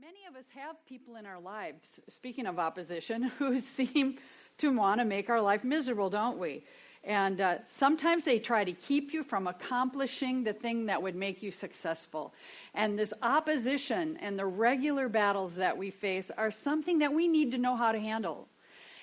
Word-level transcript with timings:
Many 0.00 0.20
of 0.26 0.34
us 0.34 0.46
have 0.54 0.82
people 0.86 1.16
in 1.16 1.26
our 1.26 1.38
lives, 1.38 2.00
speaking 2.08 2.46
of 2.46 2.58
opposition, 2.58 3.22
who 3.38 3.60
seem 3.60 4.16
to 4.56 4.72
want 4.72 4.98
to 4.98 5.04
make 5.04 5.28
our 5.28 5.42
life 5.42 5.62
miserable, 5.62 6.08
don't 6.08 6.38
we? 6.38 6.64
And 7.04 7.38
uh, 7.42 7.58
sometimes 7.66 8.24
they 8.24 8.38
try 8.38 8.64
to 8.64 8.72
keep 8.72 9.12
you 9.12 9.22
from 9.22 9.46
accomplishing 9.46 10.42
the 10.42 10.54
thing 10.54 10.86
that 10.86 11.02
would 11.02 11.16
make 11.16 11.42
you 11.42 11.50
successful. 11.50 12.32
And 12.72 12.98
this 12.98 13.12
opposition 13.20 14.16
and 14.22 14.38
the 14.38 14.46
regular 14.46 15.10
battles 15.10 15.54
that 15.56 15.76
we 15.76 15.90
face 15.90 16.30
are 16.38 16.50
something 16.50 17.00
that 17.00 17.12
we 17.12 17.28
need 17.28 17.50
to 17.50 17.58
know 17.58 17.76
how 17.76 17.92
to 17.92 18.00
handle. 18.00 18.48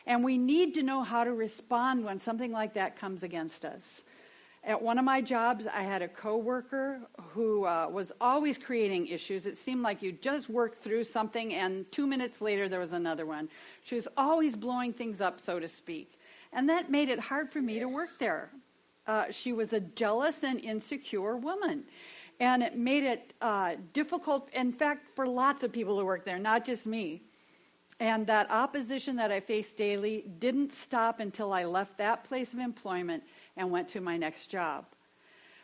And 0.08 0.24
we 0.24 0.40
need 0.40 0.74
to 0.76 0.84
know 0.84 1.04
how 1.04 1.24
to 1.24 1.32
respond 1.32 2.06
when 2.06 2.18
something 2.18 2.52
like 2.52 2.74
that 2.74 2.96
comes 2.96 3.22
against 3.22 3.66
us. 3.66 4.02
At 4.68 4.82
one 4.82 5.00
of 5.00 5.06
my 5.06 5.22
jobs, 5.22 5.66
I 5.66 5.82
had 5.84 6.02
a 6.02 6.10
coworker 6.10 7.00
who 7.30 7.66
uh, 7.66 7.88
was 7.90 8.12
always 8.20 8.58
creating 8.58 9.08
issues. 9.08 9.48
It 9.48 9.56
seemed 9.56 9.82
like 9.82 10.02
you 10.02 10.12
just 10.12 10.50
worked 10.50 10.76
through 10.76 11.06
something, 11.06 11.54
and 11.54 11.90
two 11.90 12.06
minutes 12.06 12.42
later, 12.42 12.68
there 12.68 12.82
was 12.82 12.92
another 12.92 13.26
one. 13.26 13.48
She 13.84 13.96
was 13.96 14.10
always 14.18 14.58
blowing 14.58 14.92
things 14.92 15.22
up, 15.22 15.40
so 15.40 15.58
to 15.58 15.70
speak. 15.70 16.20
And 16.52 16.68
that 16.68 16.92
made 16.92 17.08
it 17.08 17.18
hard 17.18 17.50
for 17.50 17.62
me 17.62 17.80
to 17.80 17.86
work 17.86 18.20
there. 18.20 18.50
Uh, 19.08 19.32
she 19.32 19.54
was 19.54 19.72
a 19.72 19.80
jealous 19.80 20.44
and 20.44 20.60
insecure 20.60 21.38
woman. 21.38 21.86
And 22.42 22.62
it 22.62 22.78
made 22.78 23.06
it 23.06 23.34
uh, 23.40 23.76
difficult, 23.94 24.50
in 24.52 24.74
fact, 24.74 25.16
for 25.16 25.26
lots 25.26 25.64
of 25.64 25.72
people 25.72 25.98
who 25.98 26.04
work 26.04 26.26
there, 26.26 26.40
not 26.40 26.66
just 26.66 26.86
me. 26.86 27.22
And 28.00 28.28
that 28.28 28.52
opposition 28.52 29.16
that 29.16 29.32
I 29.32 29.40
faced 29.40 29.76
daily 29.76 30.26
didn't 30.40 30.72
stop 30.72 31.20
until 31.20 31.52
I 31.52 31.64
left 31.64 31.98
that 31.98 32.24
place 32.24 32.54
of 32.54 32.60
employment 32.60 33.24
and 33.58 33.70
went 33.72 33.90
to 33.90 34.02
my 34.02 34.18
next 34.18 34.48
job. 34.48 34.86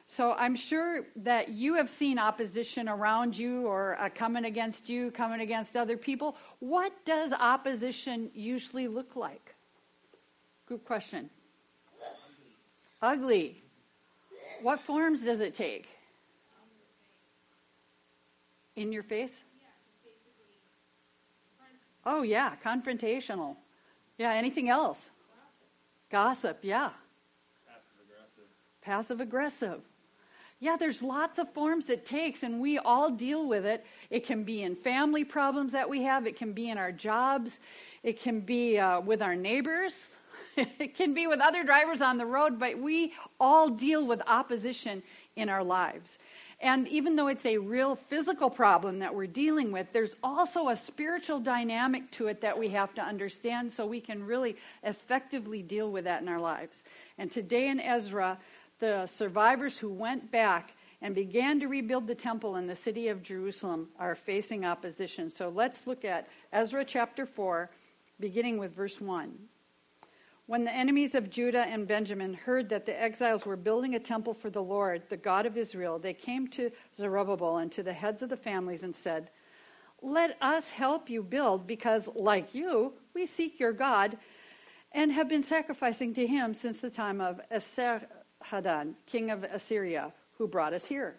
So 0.07 0.33
I'm 0.33 0.55
sure 0.55 1.05
that 1.17 1.49
you 1.49 1.75
have 1.75 1.89
seen 1.89 2.19
opposition 2.19 2.89
around 2.89 3.37
you 3.37 3.65
or 3.65 3.99
uh, 3.99 4.09
coming 4.13 4.45
against 4.45 4.89
you, 4.89 5.11
coming 5.11 5.41
against 5.41 5.77
other 5.77 5.97
people. 5.97 6.35
What 6.59 6.93
does 7.05 7.33
opposition 7.33 8.29
usually 8.33 8.87
look 8.87 9.15
like? 9.15 9.55
Good 10.67 10.83
question. 10.85 11.29
Ugly. 13.01 13.61
What 14.61 14.79
forms 14.79 15.23
does 15.23 15.41
it 15.41 15.53
take? 15.53 15.87
In 18.75 18.91
your 18.91 19.03
face? 19.03 19.43
Oh, 22.05 22.21
yeah, 22.23 22.53
confrontational. 22.63 23.55
Yeah, 24.17 24.33
anything 24.33 24.69
else? 24.69 25.09
Gossip, 26.09 26.59
yeah 26.61 26.89
passive 28.83 29.21
aggressive. 29.21 29.81
Yeah, 30.59 30.77
there's 30.77 31.01
lots 31.01 31.39
of 31.39 31.51
forms 31.53 31.89
it 31.89 32.05
takes, 32.05 32.43
and 32.43 32.61
we 32.61 32.77
all 32.77 33.09
deal 33.09 33.47
with 33.47 33.65
it. 33.65 33.85
It 34.09 34.25
can 34.25 34.43
be 34.43 34.63
in 34.63 34.75
family 34.75 35.25
problems 35.25 35.73
that 35.73 35.89
we 35.89 36.03
have, 36.03 36.25
it 36.25 36.37
can 36.37 36.53
be 36.53 36.69
in 36.69 36.77
our 36.77 36.91
jobs, 36.91 37.59
it 38.01 38.19
can 38.19 38.39
be 38.39 38.79
uh, 38.79 39.01
with 39.01 39.21
our 39.21 39.35
neighbors, 39.35 40.15
it 40.57 40.95
can 40.95 41.13
be 41.13 41.27
with 41.27 41.39
other 41.41 41.63
drivers 41.63 42.01
on 42.01 42.17
the 42.17 42.25
road, 42.25 42.59
but 42.59 42.77
we 42.77 43.13
all 43.39 43.69
deal 43.69 44.07
with 44.07 44.21
opposition 44.27 45.03
in 45.35 45.49
our 45.49 45.63
lives. 45.63 46.17
And 46.63 46.87
even 46.87 47.17
though 47.17 47.27
it's 47.27 47.45
a 47.45 47.57
real 47.57 47.93
physical 47.93 48.49
problem 48.49 48.99
that 48.99 49.13
we're 49.13 49.27
dealing 49.27 49.73
with, 49.73 49.87
there's 49.91 50.15
also 50.23 50.69
a 50.69 50.77
spiritual 50.77 51.41
dynamic 51.41 52.09
to 52.11 52.27
it 52.27 52.39
that 52.39 52.57
we 52.57 52.69
have 52.69 52.93
to 52.93 53.01
understand 53.01 53.73
so 53.73 53.85
we 53.85 53.99
can 53.99 54.25
really 54.25 54.55
effectively 54.83 55.61
deal 55.61 55.91
with 55.91 56.05
that 56.05 56.21
in 56.21 56.29
our 56.29 56.39
lives. 56.39 56.85
And 57.17 57.29
today 57.29 57.67
in 57.67 57.81
Ezra, 57.81 58.37
the 58.83 59.07
survivors 59.07 59.77
who 59.77 59.87
went 59.87 60.29
back 60.29 60.73
and 61.01 61.15
began 61.15 61.57
to 61.57 61.67
rebuild 61.67 62.05
the 62.05 62.13
temple 62.13 62.57
in 62.57 62.67
the 62.67 62.75
city 62.75 63.07
of 63.07 63.23
Jerusalem 63.23 63.87
are 63.97 64.13
facing 64.13 64.65
opposition. 64.65 65.31
So 65.31 65.47
let's 65.47 65.87
look 65.87 66.03
at 66.03 66.27
Ezra 66.51 66.83
chapter 66.83 67.25
4, 67.25 67.69
beginning 68.19 68.57
with 68.57 68.75
verse 68.75 68.99
1. 68.99 69.33
When 70.47 70.65
the 70.65 70.75
enemies 70.75 71.15
of 71.15 71.29
Judah 71.29 71.61
and 71.65 71.87
Benjamin 71.87 72.33
heard 72.33 72.67
that 72.71 72.85
the 72.85 73.01
exiles 73.01 73.45
were 73.45 73.55
building 73.55 73.95
a 73.95 73.99
temple 73.99 74.33
for 74.33 74.49
the 74.49 74.61
Lord, 74.61 75.03
the 75.07 75.15
God 75.15 75.45
of 75.45 75.55
Israel, 75.55 75.97
they 75.97 76.13
came 76.13 76.49
to 76.49 76.69
Zerubbabel 76.97 77.59
and 77.59 77.71
to 77.71 77.83
the 77.83 77.93
heads 77.93 78.21
of 78.21 78.27
the 78.27 78.35
families 78.35 78.83
and 78.83 78.93
said, 78.93 79.29
Let 80.01 80.35
us 80.41 80.67
help 80.67 81.09
you 81.09 81.23
build, 81.23 81.67
because, 81.67 82.09
like 82.15 82.53
you, 82.53 82.91
we 83.13 83.27
seek 83.27 83.61
your 83.61 83.71
God 83.71 84.17
and 84.91 85.09
have 85.13 85.29
been 85.29 85.41
sacrificing 85.41 86.13
to 86.15 86.27
him 86.27 86.53
since 86.53 86.81
the 86.81 86.89
time 86.89 87.21
of 87.21 87.39
Esar 87.49 88.01
Hadan, 88.49 88.95
king 89.05 89.31
of 89.31 89.43
Assyria, 89.43 90.13
who 90.37 90.47
brought 90.47 90.73
us 90.73 90.85
here. 90.85 91.15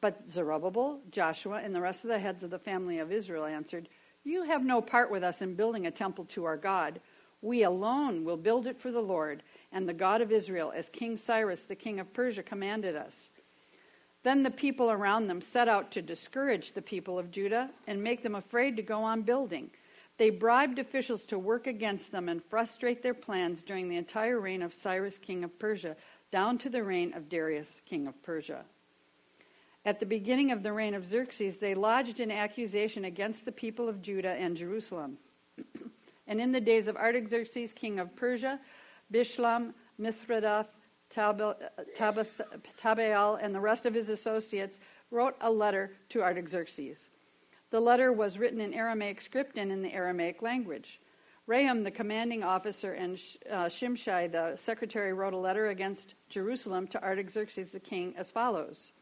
But 0.00 0.30
Zerubbabel, 0.30 1.00
Joshua, 1.10 1.60
and 1.62 1.74
the 1.74 1.80
rest 1.80 2.04
of 2.04 2.08
the 2.08 2.18
heads 2.18 2.44
of 2.44 2.50
the 2.50 2.58
family 2.58 2.98
of 2.98 3.12
Israel 3.12 3.44
answered, 3.44 3.88
You 4.24 4.44
have 4.44 4.64
no 4.64 4.80
part 4.80 5.10
with 5.10 5.24
us 5.24 5.42
in 5.42 5.54
building 5.54 5.86
a 5.86 5.90
temple 5.90 6.24
to 6.26 6.44
our 6.44 6.56
God. 6.56 7.00
We 7.42 7.62
alone 7.62 8.24
will 8.24 8.36
build 8.36 8.66
it 8.66 8.80
for 8.80 8.90
the 8.90 9.00
Lord 9.00 9.42
and 9.72 9.88
the 9.88 9.94
God 9.94 10.20
of 10.20 10.32
Israel, 10.32 10.72
as 10.74 10.88
King 10.88 11.16
Cyrus, 11.16 11.64
the 11.64 11.74
king 11.74 12.00
of 12.00 12.12
Persia, 12.12 12.42
commanded 12.42 12.96
us. 12.96 13.30
Then 14.22 14.42
the 14.42 14.50
people 14.50 14.90
around 14.90 15.28
them 15.28 15.40
set 15.40 15.68
out 15.68 15.90
to 15.92 16.02
discourage 16.02 16.72
the 16.72 16.82
people 16.82 17.18
of 17.18 17.30
Judah 17.30 17.70
and 17.86 18.02
make 18.02 18.22
them 18.22 18.34
afraid 18.34 18.76
to 18.76 18.82
go 18.82 19.02
on 19.02 19.22
building. 19.22 19.70
They 20.18 20.30
bribed 20.30 20.80
officials 20.80 21.24
to 21.26 21.38
work 21.38 21.68
against 21.68 22.10
them 22.10 22.28
and 22.28 22.44
frustrate 22.44 23.02
their 23.02 23.14
plans 23.14 23.62
during 23.62 23.88
the 23.88 23.96
entire 23.96 24.40
reign 24.40 24.62
of 24.62 24.74
Cyrus, 24.74 25.16
king 25.16 25.44
of 25.44 25.56
Persia, 25.60 25.96
down 26.30 26.58
to 26.58 26.68
the 26.68 26.82
reign 26.82 27.14
of 27.14 27.28
Darius, 27.28 27.82
king 27.86 28.06
of 28.06 28.22
Persia. 28.22 28.64
At 29.84 30.00
the 30.00 30.06
beginning 30.06 30.52
of 30.52 30.62
the 30.62 30.72
reign 30.72 30.94
of 30.94 31.04
Xerxes, 31.04 31.56
they 31.56 31.74
lodged 31.74 32.20
an 32.20 32.30
accusation 32.30 33.04
against 33.04 33.44
the 33.44 33.52
people 33.52 33.88
of 33.88 34.02
Judah 34.02 34.32
and 34.32 34.56
Jerusalem. 34.56 35.18
and 36.26 36.40
in 36.40 36.52
the 36.52 36.60
days 36.60 36.88
of 36.88 36.96
Artaxerxes, 36.96 37.72
king 37.72 37.98
of 37.98 38.14
Persia, 38.14 38.60
Bishlam, 39.12 39.72
Mithredath, 39.98 40.66
Tabbaal, 41.10 41.56
uh, 42.84 43.36
and 43.40 43.54
the 43.54 43.60
rest 43.60 43.86
of 43.86 43.94
his 43.94 44.10
associates 44.10 44.78
wrote 45.10 45.36
a 45.40 45.50
letter 45.50 45.92
to 46.10 46.22
Artaxerxes. 46.22 47.08
The 47.70 47.80
letter 47.80 48.12
was 48.12 48.38
written 48.38 48.60
in 48.60 48.74
Aramaic 48.74 49.20
script 49.20 49.58
and 49.58 49.72
in 49.72 49.82
the 49.82 49.92
Aramaic 49.92 50.42
language. 50.42 51.00
Rahum, 51.48 51.82
the 51.82 51.90
commanding 51.90 52.44
officer, 52.44 52.92
and 52.92 53.18
uh, 53.50 53.70
Shimshai, 53.70 54.30
the 54.30 54.54
secretary, 54.56 55.14
wrote 55.14 55.32
a 55.32 55.38
letter 55.38 55.68
against 55.68 56.12
Jerusalem 56.28 56.86
to 56.88 57.02
Artaxerxes 57.02 57.70
the 57.70 57.80
king 57.80 58.12
as 58.18 58.30
follows. 58.30 58.92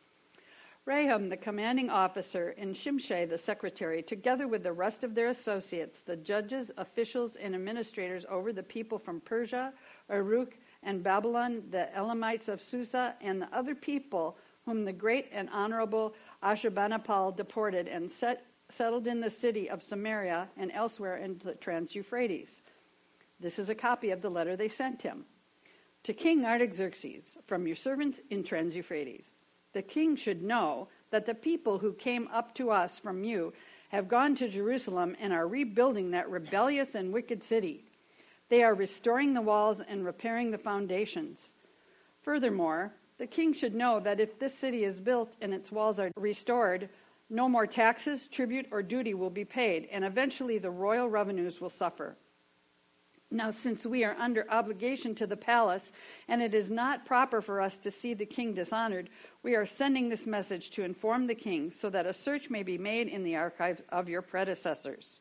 Rahum, 0.85 1.29
the 1.29 1.37
commanding 1.37 1.91
officer, 1.91 2.55
and 2.57 2.73
Shimshai, 2.73 3.29
the 3.29 3.37
secretary, 3.37 4.01
together 4.01 4.47
with 4.47 4.63
the 4.63 4.73
rest 4.73 5.03
of 5.03 5.17
their 5.17 5.27
associates, 5.27 6.03
the 6.03 6.15
judges, 6.15 6.71
officials, 6.77 7.35
and 7.35 7.53
administrators 7.53 8.25
over 8.31 8.53
the 8.53 8.63
people 8.63 8.97
from 8.97 9.21
Persia, 9.23 9.73
Uruk, 10.09 10.57
and 10.85 11.03
Babylon, 11.03 11.65
the 11.73 11.93
Elamites 11.97 12.49
of 12.49 12.61
Susa, 12.61 13.17
and 13.21 13.43
the 13.43 13.53
other 13.53 13.75
people 13.75 14.39
whom 14.65 14.85
the 14.85 14.93
great 14.93 15.29
and 15.33 15.51
honorable 15.51 16.15
Ashurbanipal 16.45 17.35
deported 17.37 17.89
and 17.89 18.09
set 18.09 18.47
settled 18.69 19.07
in 19.07 19.21
the 19.21 19.31
city 19.31 19.71
of 19.71 19.83
Samaria 19.83 20.49
and 20.57 20.73
elsewhere 20.73 21.17
in 21.17 21.41
the 21.45 21.55
Trans 21.55 21.95
Euphrates. 21.95 22.63
This 23.39 23.59
is 23.59 23.69
a 23.69 23.75
copy 23.75 24.11
of 24.11 24.23
the 24.23 24.31
letter 24.31 24.57
they 24.57 24.69
sent 24.69 25.03
him. 25.03 25.25
To 26.05 26.13
King 26.13 26.45
Artaxerxes, 26.45 27.37
from 27.47 27.67
your 27.67 27.77
servants 27.77 28.21
in 28.31 28.45
Trans 28.45 28.77
Euphrates, 28.77 29.41
the 29.73 29.83
king 29.83 30.17
should 30.17 30.43
know 30.43 30.89
that 31.11 31.27
the 31.27 31.35
people 31.35 31.79
who 31.79 31.93
came 31.93 32.29
up 32.33 32.55
to 32.55 32.71
us 32.71 32.99
from 32.99 33.25
you 33.25 33.53
have 33.91 34.09
gone 34.09 34.35
to 34.37 34.49
Jerusalem 34.49 35.17
and 35.21 35.33
are 35.33 35.47
rebuilding 35.47 36.11
that 36.11 36.31
rebellious 36.31 36.95
and 36.95 37.13
wicked 37.13 37.43
city. 37.43 37.85
They 38.49 38.63
are 38.63 38.75
restoring 38.75 39.35
the 39.35 39.43
walls 39.43 39.81
and 39.81 40.05
repairing 40.05 40.51
the 40.51 40.59
foundations. 40.59 41.53
Furthermore, 42.23 42.93
the 43.19 43.27
king 43.27 43.53
should 43.53 43.75
know 43.75 44.01
that 44.01 44.21
if 44.21 44.39
this 44.39 44.55
city 44.55 44.85
is 44.85 45.01
built 45.01 45.37
and 45.41 45.55
its 45.55 45.73
walls 45.73 45.99
are 45.99 46.11
restored, 46.17 46.89
no 47.29 47.49
more 47.49 47.67
taxes, 47.67 48.29
tribute, 48.29 48.67
or 48.71 48.83
duty 48.83 49.15
will 49.15 49.31
be 49.31 49.45
paid, 49.45 49.89
and 49.91 50.05
eventually 50.05 50.59
the 50.59 50.71
royal 50.71 51.09
revenues 51.09 51.61
will 51.61 51.71
suffer. 51.71 52.17
Now, 53.31 53.51
since 53.51 53.85
we 53.85 54.05
are 54.05 54.17
under 54.19 54.49
obligation 54.51 55.15
to 55.17 55.27
the 55.27 55.37
palace, 55.37 55.93
and 56.29 56.41
it 56.41 56.55
is 56.55 56.71
not 56.71 57.05
proper 57.05 57.41
for 57.41 57.61
us 57.61 57.77
to 57.79 57.91
see 57.91 58.15
the 58.15 58.25
king 58.25 58.55
dishonored, 58.55 59.11
we 59.43 59.57
are 59.57 59.67
sending 59.67 60.09
this 60.09 60.27
message 60.27 60.71
to 60.71 60.85
inform 60.85 61.27
the 61.27 61.35
king 61.35 61.73
so 61.73 61.91
that 61.91 62.07
a 62.07 62.13
search 62.13 62.51
may 62.51 62.63
be 62.63 62.79
made 62.79 63.09
in 63.09 63.25
the 63.25 63.35
archives 63.35 63.83
of 63.89 64.09
your 64.09 64.23
predecessors. 64.23 65.19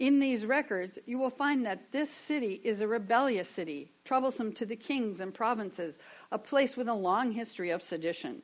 In 0.00 0.18
these 0.18 0.46
records, 0.46 0.98
you 1.06 1.18
will 1.18 1.30
find 1.30 1.64
that 1.64 1.92
this 1.92 2.10
city 2.10 2.60
is 2.64 2.80
a 2.80 2.88
rebellious 2.88 3.48
city, 3.48 3.92
troublesome 4.04 4.52
to 4.54 4.66
the 4.66 4.76
kings 4.76 5.20
and 5.20 5.32
provinces, 5.32 5.98
a 6.32 6.38
place 6.38 6.76
with 6.76 6.88
a 6.88 6.94
long 6.94 7.32
history 7.32 7.70
of 7.70 7.82
sedition. 7.82 8.42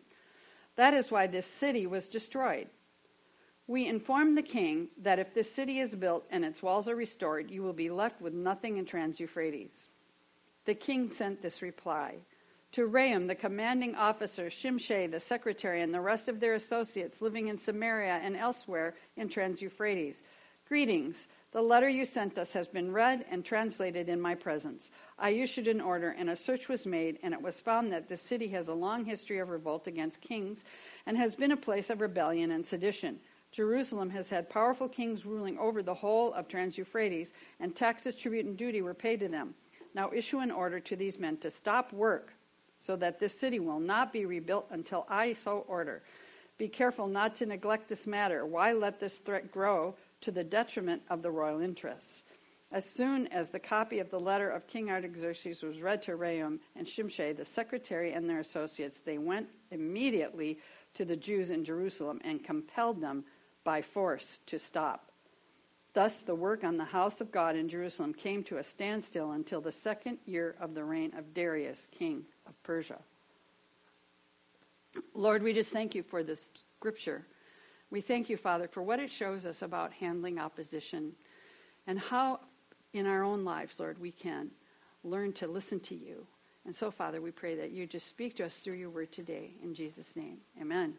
That 0.76 0.94
is 0.94 1.10
why 1.10 1.26
this 1.26 1.46
city 1.46 1.86
was 1.86 2.08
destroyed. 2.08 2.68
We 3.66 3.86
inform 3.86 4.34
the 4.34 4.42
king 4.42 4.88
that 4.98 5.18
if 5.18 5.32
this 5.32 5.50
city 5.50 5.78
is 5.78 5.94
built 5.94 6.26
and 6.30 6.44
its 6.44 6.62
walls 6.62 6.86
are 6.86 6.96
restored, 6.96 7.50
you 7.50 7.62
will 7.62 7.72
be 7.72 7.88
left 7.88 8.20
with 8.20 8.34
nothing 8.34 8.76
in 8.76 8.84
Trans 8.84 9.18
Euphrates. 9.18 9.88
The 10.66 10.74
king 10.74 11.08
sent 11.08 11.40
this 11.40 11.62
reply 11.62 12.16
To 12.72 12.86
Rehum, 12.86 13.26
the 13.26 13.34
commanding 13.34 13.94
officer, 13.94 14.46
Shimshai, 14.46 15.10
the 15.10 15.20
secretary, 15.20 15.80
and 15.80 15.94
the 15.94 16.00
rest 16.00 16.28
of 16.28 16.40
their 16.40 16.54
associates 16.54 17.22
living 17.22 17.48
in 17.48 17.56
Samaria 17.56 18.20
and 18.22 18.36
elsewhere 18.36 18.96
in 19.16 19.28
Trans 19.30 19.62
Euphrates. 19.62 20.22
Greetings. 20.68 21.26
The 21.52 21.62
letter 21.62 21.88
you 21.88 22.04
sent 22.04 22.36
us 22.36 22.52
has 22.54 22.68
been 22.68 22.90
read 22.90 23.24
and 23.30 23.44
translated 23.44 24.08
in 24.08 24.20
my 24.20 24.34
presence. 24.34 24.90
I 25.18 25.30
issued 25.30 25.68
an 25.68 25.80
order, 25.80 26.10
and 26.10 26.28
a 26.28 26.36
search 26.36 26.68
was 26.68 26.84
made, 26.84 27.18
and 27.22 27.32
it 27.32 27.40
was 27.40 27.60
found 27.60 27.92
that 27.92 28.08
this 28.08 28.20
city 28.20 28.48
has 28.48 28.68
a 28.68 28.74
long 28.74 29.04
history 29.04 29.38
of 29.38 29.50
revolt 29.50 29.86
against 29.86 30.20
kings 30.20 30.64
and 31.06 31.16
has 31.16 31.34
been 31.34 31.52
a 31.52 31.56
place 31.56 31.90
of 31.90 32.00
rebellion 32.00 32.50
and 32.50 32.66
sedition. 32.66 33.20
Jerusalem 33.54 34.10
has 34.10 34.28
had 34.28 34.50
powerful 34.50 34.88
kings 34.88 35.24
ruling 35.24 35.56
over 35.58 35.80
the 35.80 35.94
whole 35.94 36.32
of 36.34 36.48
Trans 36.48 36.76
Euphrates, 36.76 37.32
and 37.60 37.74
taxes, 37.74 38.16
tribute, 38.16 38.46
and 38.46 38.56
duty 38.56 38.82
were 38.82 38.94
paid 38.94 39.20
to 39.20 39.28
them. 39.28 39.54
Now 39.94 40.10
issue 40.12 40.40
an 40.40 40.50
order 40.50 40.80
to 40.80 40.96
these 40.96 41.20
men 41.20 41.36
to 41.36 41.50
stop 41.50 41.92
work 41.92 42.32
so 42.80 42.96
that 42.96 43.20
this 43.20 43.38
city 43.38 43.60
will 43.60 43.78
not 43.78 44.12
be 44.12 44.26
rebuilt 44.26 44.66
until 44.70 45.06
I 45.08 45.34
so 45.34 45.64
order. 45.68 46.02
Be 46.58 46.66
careful 46.66 47.06
not 47.06 47.36
to 47.36 47.46
neglect 47.46 47.88
this 47.88 48.08
matter. 48.08 48.44
Why 48.44 48.72
let 48.72 48.98
this 48.98 49.18
threat 49.18 49.52
grow 49.52 49.94
to 50.22 50.32
the 50.32 50.42
detriment 50.42 51.02
of 51.08 51.22
the 51.22 51.30
royal 51.30 51.60
interests? 51.60 52.24
As 52.72 52.84
soon 52.84 53.28
as 53.28 53.50
the 53.50 53.60
copy 53.60 54.00
of 54.00 54.10
the 54.10 54.18
letter 54.18 54.50
of 54.50 54.66
King 54.66 54.90
Artaxerxes 54.90 55.62
was 55.62 55.80
read 55.80 56.02
to 56.02 56.16
Rehum 56.16 56.58
and 56.74 56.88
Shimshai, 56.88 57.36
the 57.36 57.44
secretary 57.44 58.14
and 58.14 58.28
their 58.28 58.40
associates, 58.40 58.98
they 58.98 59.18
went 59.18 59.46
immediately 59.70 60.58
to 60.94 61.04
the 61.04 61.16
Jews 61.16 61.52
in 61.52 61.64
Jerusalem 61.64 62.20
and 62.24 62.42
compelled 62.42 63.00
them 63.00 63.24
by 63.64 63.82
force 63.82 64.40
to 64.46 64.58
stop. 64.58 65.10
Thus, 65.94 66.22
the 66.22 66.34
work 66.34 66.64
on 66.64 66.76
the 66.76 66.84
house 66.84 67.20
of 67.20 67.32
God 67.32 67.56
in 67.56 67.68
Jerusalem 67.68 68.12
came 68.12 68.42
to 68.44 68.58
a 68.58 68.64
standstill 68.64 69.32
until 69.32 69.60
the 69.60 69.72
second 69.72 70.18
year 70.26 70.56
of 70.60 70.74
the 70.74 70.84
reign 70.84 71.12
of 71.16 71.32
Darius, 71.34 71.88
king 71.90 72.24
of 72.46 72.60
Persia. 72.62 72.98
Lord, 75.14 75.42
we 75.42 75.52
just 75.52 75.72
thank 75.72 75.94
you 75.94 76.02
for 76.02 76.22
this 76.22 76.50
scripture. 76.78 77.24
We 77.90 78.00
thank 78.00 78.28
you, 78.28 78.36
Father, 78.36 78.66
for 78.66 78.82
what 78.82 78.98
it 78.98 79.10
shows 79.10 79.46
us 79.46 79.62
about 79.62 79.92
handling 79.92 80.38
opposition 80.38 81.12
and 81.86 81.98
how 81.98 82.40
in 82.92 83.06
our 83.06 83.22
own 83.22 83.44
lives, 83.44 83.78
Lord, 83.78 84.00
we 84.00 84.10
can 84.10 84.50
learn 85.04 85.32
to 85.34 85.46
listen 85.46 85.80
to 85.80 85.94
you. 85.94 86.26
And 86.64 86.74
so, 86.74 86.90
Father, 86.90 87.20
we 87.20 87.30
pray 87.30 87.54
that 87.56 87.70
you 87.70 87.86
just 87.86 88.08
speak 88.08 88.36
to 88.36 88.46
us 88.46 88.56
through 88.56 88.74
your 88.74 88.90
word 88.90 89.12
today. 89.12 89.52
In 89.62 89.74
Jesus' 89.74 90.16
name, 90.16 90.38
amen. 90.60 90.94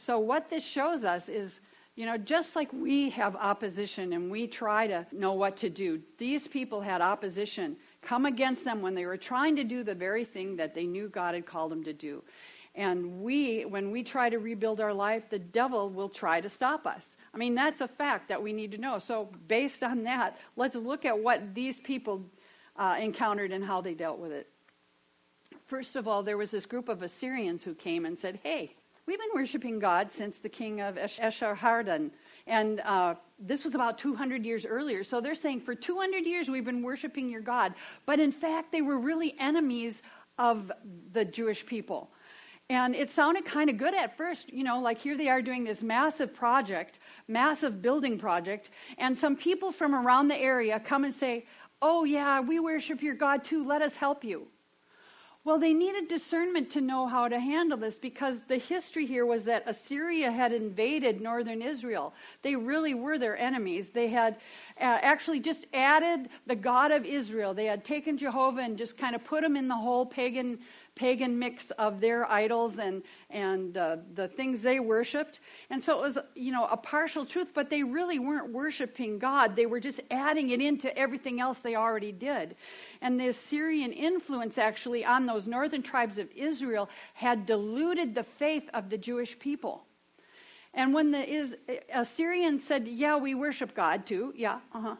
So, 0.00 0.20
what 0.20 0.48
this 0.48 0.64
shows 0.64 1.04
us 1.04 1.28
is, 1.28 1.60
you 1.96 2.06
know, 2.06 2.16
just 2.16 2.54
like 2.54 2.72
we 2.72 3.10
have 3.10 3.34
opposition 3.34 4.12
and 4.12 4.30
we 4.30 4.46
try 4.46 4.86
to 4.86 5.04
know 5.10 5.32
what 5.32 5.56
to 5.56 5.68
do, 5.68 6.00
these 6.18 6.46
people 6.46 6.80
had 6.80 7.00
opposition 7.00 7.76
come 8.00 8.24
against 8.24 8.64
them 8.64 8.80
when 8.80 8.94
they 8.94 9.06
were 9.06 9.16
trying 9.16 9.56
to 9.56 9.64
do 9.64 9.82
the 9.82 9.96
very 9.96 10.24
thing 10.24 10.54
that 10.54 10.72
they 10.72 10.86
knew 10.86 11.08
God 11.08 11.34
had 11.34 11.46
called 11.46 11.72
them 11.72 11.82
to 11.82 11.92
do. 11.92 12.22
And 12.76 13.22
we, 13.22 13.64
when 13.64 13.90
we 13.90 14.04
try 14.04 14.30
to 14.30 14.38
rebuild 14.38 14.80
our 14.80 14.94
life, 14.94 15.28
the 15.30 15.40
devil 15.40 15.90
will 15.90 16.08
try 16.08 16.40
to 16.40 16.48
stop 16.48 16.86
us. 16.86 17.16
I 17.34 17.36
mean, 17.36 17.56
that's 17.56 17.80
a 17.80 17.88
fact 17.88 18.28
that 18.28 18.40
we 18.40 18.52
need 18.52 18.70
to 18.72 18.78
know. 18.78 19.00
So, 19.00 19.30
based 19.48 19.82
on 19.82 20.04
that, 20.04 20.38
let's 20.54 20.76
look 20.76 21.04
at 21.04 21.18
what 21.18 21.56
these 21.56 21.80
people 21.80 22.24
uh, 22.76 22.98
encountered 23.00 23.50
and 23.50 23.64
how 23.64 23.80
they 23.80 23.94
dealt 23.94 24.20
with 24.20 24.30
it. 24.30 24.48
First 25.66 25.96
of 25.96 26.06
all, 26.06 26.22
there 26.22 26.38
was 26.38 26.52
this 26.52 26.66
group 26.66 26.88
of 26.88 27.02
Assyrians 27.02 27.64
who 27.64 27.74
came 27.74 28.06
and 28.06 28.16
said, 28.16 28.38
Hey, 28.44 28.76
We've 29.08 29.18
been 29.18 29.30
worshiping 29.34 29.78
God 29.78 30.12
since 30.12 30.38
the 30.38 30.50
king 30.50 30.82
of 30.82 30.96
Esarhaddon. 30.96 32.10
And 32.46 32.80
uh, 32.80 33.14
this 33.38 33.64
was 33.64 33.74
about 33.74 33.96
200 33.96 34.44
years 34.44 34.66
earlier. 34.66 35.02
So 35.02 35.18
they're 35.22 35.34
saying, 35.34 35.62
for 35.62 35.74
200 35.74 36.26
years 36.26 36.50
we've 36.50 36.66
been 36.66 36.82
worshiping 36.82 37.30
your 37.30 37.40
God. 37.40 37.72
But 38.04 38.20
in 38.20 38.30
fact, 38.30 38.70
they 38.70 38.82
were 38.82 38.98
really 38.98 39.34
enemies 39.40 40.02
of 40.36 40.70
the 41.14 41.24
Jewish 41.24 41.64
people. 41.64 42.10
And 42.68 42.94
it 42.94 43.08
sounded 43.08 43.46
kind 43.46 43.70
of 43.70 43.78
good 43.78 43.94
at 43.94 44.14
first, 44.14 44.52
you 44.52 44.62
know, 44.62 44.78
like 44.78 44.98
here 44.98 45.16
they 45.16 45.30
are 45.30 45.40
doing 45.40 45.64
this 45.64 45.82
massive 45.82 46.34
project, 46.34 46.98
massive 47.28 47.80
building 47.80 48.18
project, 48.18 48.68
and 48.98 49.16
some 49.16 49.36
people 49.36 49.72
from 49.72 49.94
around 49.94 50.28
the 50.28 50.36
area 50.36 50.78
come 50.78 51.04
and 51.04 51.14
say, 51.14 51.46
Oh, 51.80 52.04
yeah, 52.04 52.40
we 52.40 52.60
worship 52.60 53.02
your 53.02 53.14
God 53.14 53.42
too, 53.42 53.64
let 53.64 53.80
us 53.80 53.96
help 53.96 54.22
you. 54.22 54.48
Well, 55.48 55.58
they 55.58 55.72
needed 55.72 56.08
discernment 56.08 56.68
to 56.72 56.82
know 56.82 57.06
how 57.06 57.26
to 57.26 57.40
handle 57.40 57.78
this 57.78 57.98
because 57.98 58.42
the 58.42 58.58
history 58.58 59.06
here 59.06 59.24
was 59.24 59.46
that 59.46 59.62
Assyria 59.64 60.30
had 60.30 60.52
invaded 60.52 61.22
northern 61.22 61.62
Israel. 61.62 62.12
They 62.42 62.54
really 62.54 62.92
were 62.92 63.16
their 63.18 63.34
enemies. 63.34 63.88
They 63.88 64.08
had 64.08 64.34
uh, 64.78 64.98
actually 65.00 65.40
just 65.40 65.66
added 65.72 66.28
the 66.46 66.54
God 66.54 66.90
of 66.90 67.06
Israel. 67.06 67.54
They 67.54 67.64
had 67.64 67.82
taken 67.82 68.18
Jehovah 68.18 68.60
and 68.60 68.76
just 68.76 68.98
kind 68.98 69.14
of 69.14 69.24
put 69.24 69.42
him 69.42 69.56
in 69.56 69.68
the 69.68 69.74
whole 69.74 70.04
pagan 70.04 70.58
pagan 70.98 71.38
mix 71.38 71.70
of 71.72 72.00
their 72.00 72.30
idols 72.30 72.78
and, 72.78 73.02
and 73.30 73.78
uh, 73.78 73.96
the 74.14 74.26
things 74.26 74.60
they 74.60 74.80
worshiped. 74.80 75.40
And 75.70 75.82
so 75.82 75.98
it 75.98 76.02
was, 76.02 76.18
you 76.34 76.52
know, 76.52 76.66
a 76.66 76.76
partial 76.76 77.24
truth, 77.24 77.52
but 77.54 77.70
they 77.70 77.82
really 77.82 78.18
weren't 78.18 78.52
worshiping 78.52 79.18
God. 79.18 79.54
They 79.54 79.66
were 79.66 79.80
just 79.80 80.00
adding 80.10 80.50
it 80.50 80.60
into 80.60 80.94
everything 80.98 81.40
else 81.40 81.60
they 81.60 81.76
already 81.76 82.12
did. 82.12 82.56
And 83.00 83.18
the 83.18 83.28
Assyrian 83.28 83.92
influence 83.92 84.58
actually 84.58 85.04
on 85.04 85.24
those 85.24 85.46
northern 85.46 85.82
tribes 85.82 86.18
of 86.18 86.28
Israel 86.34 86.90
had 87.14 87.46
diluted 87.46 88.14
the 88.14 88.24
faith 88.24 88.68
of 88.74 88.90
the 88.90 88.98
Jewish 88.98 89.38
people. 89.38 89.84
And 90.74 90.92
when 90.92 91.12
the 91.12 91.26
is, 91.26 91.56
Assyrians 91.94 92.66
said, 92.66 92.86
Yeah, 92.86 93.16
we 93.16 93.34
worship 93.34 93.74
God 93.74 94.04
too, 94.04 94.34
yeah, 94.36 94.58
uh 94.74 94.80
huh. 94.80 94.96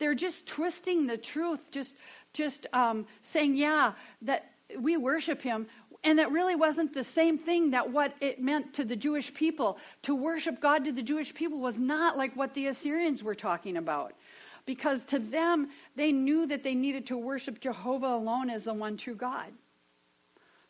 They're 0.00 0.14
just 0.14 0.46
twisting 0.46 1.06
the 1.06 1.16
truth, 1.16 1.70
just 1.70 1.94
just 2.34 2.66
um, 2.72 3.06
saying, 3.22 3.56
yeah, 3.56 3.92
that 4.22 4.50
we 4.78 4.96
worship 4.96 5.42
him 5.42 5.66
and 6.04 6.20
it 6.20 6.30
really 6.30 6.54
wasn't 6.54 6.92
the 6.92 7.02
same 7.02 7.38
thing 7.38 7.70
that 7.70 7.90
what 7.90 8.14
it 8.20 8.40
meant 8.40 8.74
to 8.74 8.84
the 8.84 8.94
Jewish 8.94 9.32
people. 9.32 9.78
To 10.02 10.14
worship 10.14 10.60
God 10.60 10.84
to 10.84 10.92
the 10.92 11.02
Jewish 11.02 11.32
people 11.32 11.60
was 11.60 11.80
not 11.80 12.18
like 12.18 12.36
what 12.36 12.52
the 12.52 12.66
Assyrians 12.66 13.22
were 13.22 13.34
talking 13.34 13.78
about. 13.78 14.12
Because 14.66 15.04
to 15.06 15.18
them, 15.18 15.70
they 15.96 16.12
knew 16.12 16.46
that 16.46 16.62
they 16.62 16.74
needed 16.74 17.06
to 17.06 17.16
worship 17.16 17.58
Jehovah 17.58 18.14
alone 18.14 18.50
as 18.50 18.64
the 18.64 18.74
one 18.74 18.98
true 18.98 19.14
God. 19.14 19.50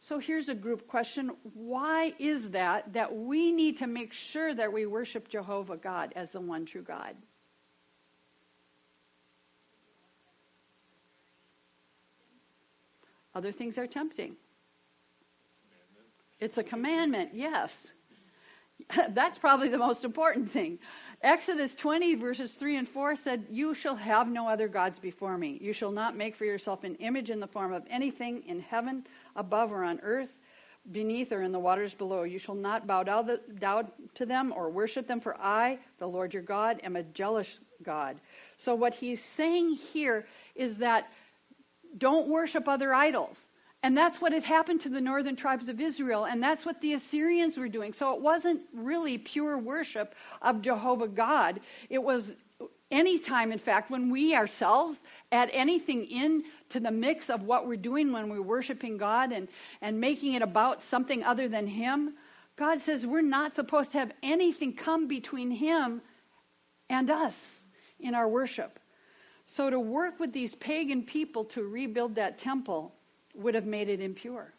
So 0.01 0.19
here's 0.19 0.49
a 0.49 0.55
group 0.55 0.87
question 0.87 1.33
Why 1.55 2.15
is 2.21 2.51
that 2.51 2.93
that 2.93 3.15
we 3.15 3.51
need 3.51 3.79
to 3.79 3.89
make 3.89 4.13
sure 4.13 4.55
that 4.55 4.73
we 4.73 4.87
worship 4.87 5.29
Jehovah 5.29 5.77
God 5.77 6.13
as 6.15 6.31
the 6.31 6.41
one 6.41 6.65
true 6.65 6.83
God? 6.83 7.17
Other 13.35 13.53
things 13.53 13.79
are 13.79 13.87
tempting. 13.87 14.37
It's 16.41 16.59
a 16.59 16.63
commandment, 16.63 17.31
yes. 17.35 17.93
That's 19.11 19.39
probably 19.39 19.69
the 19.69 19.79
most 19.79 20.05
important 20.05 20.51
thing. 20.51 20.79
Exodus 21.23 21.75
20, 21.75 22.17
verses 22.17 22.53
3 22.53 22.77
and 22.77 22.89
4 22.89 23.17
said, 23.17 23.47
You 23.51 23.73
shall 23.73 23.97
have 23.97 24.29
no 24.29 24.49
other 24.49 24.69
gods 24.69 24.99
before 24.99 25.39
me. 25.39 25.59
You 25.61 25.73
shall 25.73 25.91
not 25.91 26.17
make 26.17 26.37
for 26.37 26.45
yourself 26.45 26.85
an 26.85 26.97
image 26.97 27.31
in 27.31 27.41
the 27.41 27.47
form 27.47 27.73
of 27.73 27.85
anything 27.89 28.43
in 28.47 28.61
heaven, 28.61 29.07
above, 29.37 29.73
or 29.73 29.85
on 29.85 30.01
earth, 30.03 30.35
beneath, 30.93 31.33
or 31.33 31.41
in 31.41 31.53
the 31.53 31.59
waters 31.59 31.95
below. 31.95 32.25
You 32.25 32.39
shall 32.39 32.55
not 32.55 32.87
bow 32.87 33.05
down 33.05 33.39
to 34.15 34.27
them 34.27 34.53
or 34.55 34.69
worship 34.69 35.07
them, 35.07 35.21
for 35.21 35.41
I, 35.41 35.79
the 35.99 36.07
Lord 36.07 36.35
your 36.35 36.43
God, 36.43 36.79
am 36.83 36.97
a 36.97 37.03
jealous 37.03 37.61
God. 37.83 38.21
So, 38.59 38.75
what 38.75 38.95
he's 38.95 39.23
saying 39.23 39.71
here 39.71 40.27
is 40.55 40.77
that 40.79 41.11
don't 41.97 42.29
worship 42.29 42.69
other 42.69 42.95
idols. 42.95 43.49
And 43.83 43.95
that's 43.95 44.19
what 44.19 44.33
had 44.33 44.45
happened 44.45 44.81
to 44.83 44.89
the 44.89 45.01
northern 45.01 45.37
tribes 45.37 45.69
of 45.69 45.79
Israel, 45.79 46.25
and 46.25 46.43
that's 46.43 46.65
what 46.65 46.81
the 46.81 46.95
Assyrians 46.95 47.59
were 47.59 47.69
doing. 47.69 47.93
So 47.93 48.15
it 48.15 48.21
wasn't 48.23 48.63
really 48.73 49.19
pure 49.19 49.59
worship 49.59 50.15
of 50.41 50.63
Jehovah 50.63 51.09
God. 51.09 51.61
It 51.91 52.03
was 52.03 52.35
any 52.91 53.19
time, 53.19 53.53
in 53.53 53.59
fact, 53.59 53.91
when 53.91 54.09
we 54.09 54.35
ourselves 54.35 55.03
add 55.33 55.51
anything 55.53 56.07
in 56.07 56.45
to 56.71 56.81
the 56.81 56.91
mix 56.91 57.29
of 57.29 57.43
what 57.43 57.67
we're 57.67 57.77
doing 57.77 58.11
when 58.11 58.31
we're 58.31 58.41
worshiping 58.41 58.97
God 58.97 59.33
and, 59.33 59.49
and 59.83 60.01
making 60.01 60.33
it 60.33 60.41
about 60.41 60.83
something 60.83 61.23
other 61.23 61.47
than 61.47 61.67
Him, 61.67 62.15
God 62.57 62.79
says 62.81 63.07
we're 63.07 63.21
not 63.21 63.55
supposed 63.55 63.93
to 63.93 63.99
have 63.99 64.13
anything 64.23 64.73
come 64.73 65.09
between 65.09 65.51
Him 65.51 66.01
and 66.89 67.11
us 67.11 67.67
in 67.99 68.15
our 68.15 68.29
worship. 68.29 68.79
So 69.55 69.71
to 69.71 69.79
work 69.79 70.19
with 70.19 70.33
these 70.33 70.57
pagan 70.57 71.05
people 71.05 71.45
to 71.45 71.63
rebuild 71.63 72.17
that 72.17 72.39
temple 72.39 72.93
would 73.37 73.55
have 73.55 73.67
made 73.67 73.89
it 73.89 74.01
impure. 74.01 74.53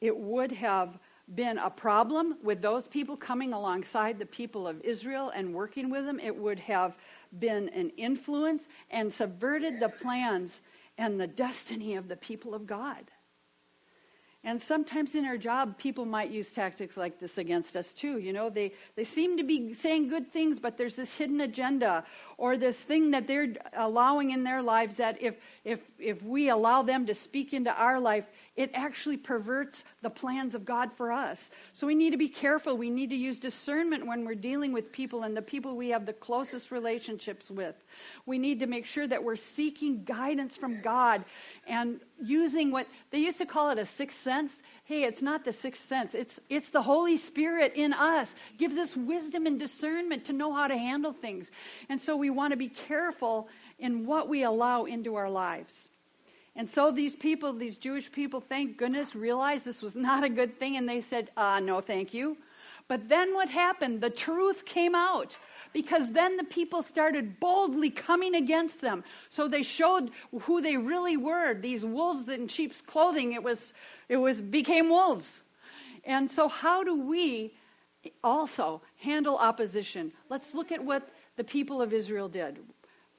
It 0.00 0.16
would 0.16 0.52
have 0.52 1.00
been 1.34 1.58
a 1.58 1.68
problem 1.68 2.36
with 2.40 2.62
those 2.62 2.86
people 2.86 3.16
coming 3.16 3.52
alongside 3.52 4.20
the 4.20 4.26
people 4.26 4.68
of 4.68 4.80
Israel 4.82 5.32
and 5.34 5.52
working 5.52 5.90
with 5.90 6.06
them. 6.06 6.20
It 6.20 6.36
would 6.36 6.60
have 6.60 6.96
been 7.40 7.68
an 7.70 7.90
influence 7.96 8.68
and 8.92 9.12
subverted 9.12 9.80
the 9.80 9.88
plans 9.88 10.60
and 10.98 11.20
the 11.20 11.26
destiny 11.26 11.96
of 11.96 12.06
the 12.06 12.14
people 12.14 12.54
of 12.54 12.64
God. 12.64 13.10
And 14.44 14.60
sometimes 14.62 15.16
in 15.16 15.24
our 15.24 15.36
job, 15.36 15.76
people 15.76 16.04
might 16.04 16.30
use 16.30 16.52
tactics 16.52 16.96
like 16.96 17.18
this 17.18 17.36
against 17.36 17.76
us 17.76 17.92
too. 17.92 18.18
You 18.18 18.32
know, 18.32 18.48
they, 18.48 18.72
they 18.94 19.02
seem 19.02 19.36
to 19.38 19.42
be 19.42 19.72
saying 19.72 20.08
good 20.08 20.32
things, 20.32 20.60
but 20.60 20.76
there's 20.76 20.94
this 20.94 21.16
hidden 21.16 21.40
agenda 21.40 22.04
or 22.38 22.56
this 22.56 22.80
thing 22.80 23.10
that 23.10 23.26
they're 23.26 23.54
allowing 23.76 24.30
in 24.30 24.44
their 24.44 24.62
lives 24.62 24.98
that 24.98 25.20
if, 25.20 25.34
if, 25.64 25.80
if 25.98 26.22
we 26.22 26.48
allow 26.48 26.82
them 26.82 27.06
to 27.06 27.14
speak 27.14 27.54
into 27.54 27.74
our 27.74 27.98
life, 27.98 28.26
it 28.56 28.70
actually 28.72 29.18
perverts 29.18 29.84
the 30.00 30.08
plans 30.08 30.54
of 30.54 30.64
God 30.64 30.90
for 30.96 31.12
us. 31.12 31.50
So 31.74 31.86
we 31.86 31.94
need 31.94 32.10
to 32.10 32.16
be 32.16 32.28
careful. 32.28 32.76
We 32.76 32.88
need 32.88 33.10
to 33.10 33.16
use 33.16 33.38
discernment 33.38 34.06
when 34.06 34.24
we're 34.24 34.34
dealing 34.34 34.72
with 34.72 34.92
people 34.92 35.24
and 35.24 35.36
the 35.36 35.42
people 35.42 35.76
we 35.76 35.90
have 35.90 36.06
the 36.06 36.14
closest 36.14 36.70
relationships 36.70 37.50
with. 37.50 37.84
We 38.24 38.38
need 38.38 38.60
to 38.60 38.66
make 38.66 38.86
sure 38.86 39.06
that 39.06 39.22
we're 39.22 39.36
seeking 39.36 40.04
guidance 40.04 40.56
from 40.56 40.80
God 40.80 41.24
and 41.66 42.00
using 42.22 42.70
what 42.70 42.86
they 43.10 43.18
used 43.18 43.38
to 43.38 43.46
call 43.46 43.70
it 43.70 43.78
a 43.78 43.84
sixth 43.84 44.22
sense. 44.22 44.62
Hey, 44.84 45.04
it's 45.04 45.22
not 45.22 45.44
the 45.44 45.52
sixth 45.52 45.84
sense. 45.84 46.14
It's 46.14 46.40
it's 46.48 46.70
the 46.70 46.82
Holy 46.82 47.18
Spirit 47.18 47.74
in 47.74 47.92
us 47.92 48.34
gives 48.56 48.78
us 48.78 48.96
wisdom 48.96 49.46
and 49.46 49.58
discernment 49.58 50.24
to 50.26 50.32
know 50.32 50.54
how 50.54 50.66
to 50.66 50.78
handle 50.78 51.12
things. 51.12 51.50
And 51.90 52.00
so 52.00 52.16
we 52.16 52.30
want 52.30 52.52
to 52.52 52.56
be 52.56 52.68
careful 52.68 53.48
in 53.78 54.06
what 54.06 54.28
we 54.30 54.42
allow 54.44 54.84
into 54.84 55.16
our 55.16 55.28
lives. 55.28 55.90
And 56.56 56.66
so 56.66 56.90
these 56.90 57.14
people, 57.14 57.52
these 57.52 57.76
Jewish 57.76 58.10
people, 58.10 58.40
thank 58.40 58.78
goodness, 58.78 59.14
realized 59.14 59.66
this 59.66 59.82
was 59.82 59.94
not 59.94 60.24
a 60.24 60.28
good 60.28 60.58
thing, 60.58 60.76
and 60.78 60.88
they 60.88 61.02
said, 61.02 61.30
uh, 61.36 61.60
no, 61.60 61.82
thank 61.82 62.14
you. 62.14 62.38
But 62.88 63.08
then 63.08 63.34
what 63.34 63.48
happened? 63.48 64.00
The 64.00 64.10
truth 64.10 64.64
came 64.64 64.94
out 64.94 65.36
because 65.72 66.12
then 66.12 66.36
the 66.36 66.44
people 66.44 66.82
started 66.82 67.38
boldly 67.40 67.90
coming 67.90 68.36
against 68.36 68.80
them. 68.80 69.04
So 69.28 69.48
they 69.48 69.62
showed 69.62 70.12
who 70.42 70.60
they 70.60 70.76
really 70.76 71.16
were. 71.16 71.54
These 71.54 71.84
wolves 71.84 72.28
in 72.28 72.48
sheep's 72.48 72.80
clothing, 72.80 73.32
it 73.32 73.42
was, 73.42 73.72
it 74.08 74.16
was 74.16 74.40
became 74.40 74.88
wolves. 74.88 75.42
And 76.04 76.30
so 76.30 76.48
how 76.48 76.84
do 76.84 76.94
we 76.94 77.54
also 78.22 78.80
handle 78.98 79.36
opposition? 79.36 80.12
Let's 80.30 80.54
look 80.54 80.70
at 80.70 80.82
what 80.82 81.08
the 81.36 81.44
people 81.44 81.82
of 81.82 81.92
Israel 81.92 82.28
did. 82.28 82.60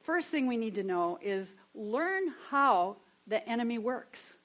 First 0.02 0.30
thing 0.30 0.48
we 0.48 0.56
need 0.56 0.76
to 0.76 0.84
know 0.84 1.20
is 1.22 1.54
learn 1.76 2.34
how 2.50 2.96
the 3.28 3.48
enemy 3.48 3.78
works. 3.78 4.38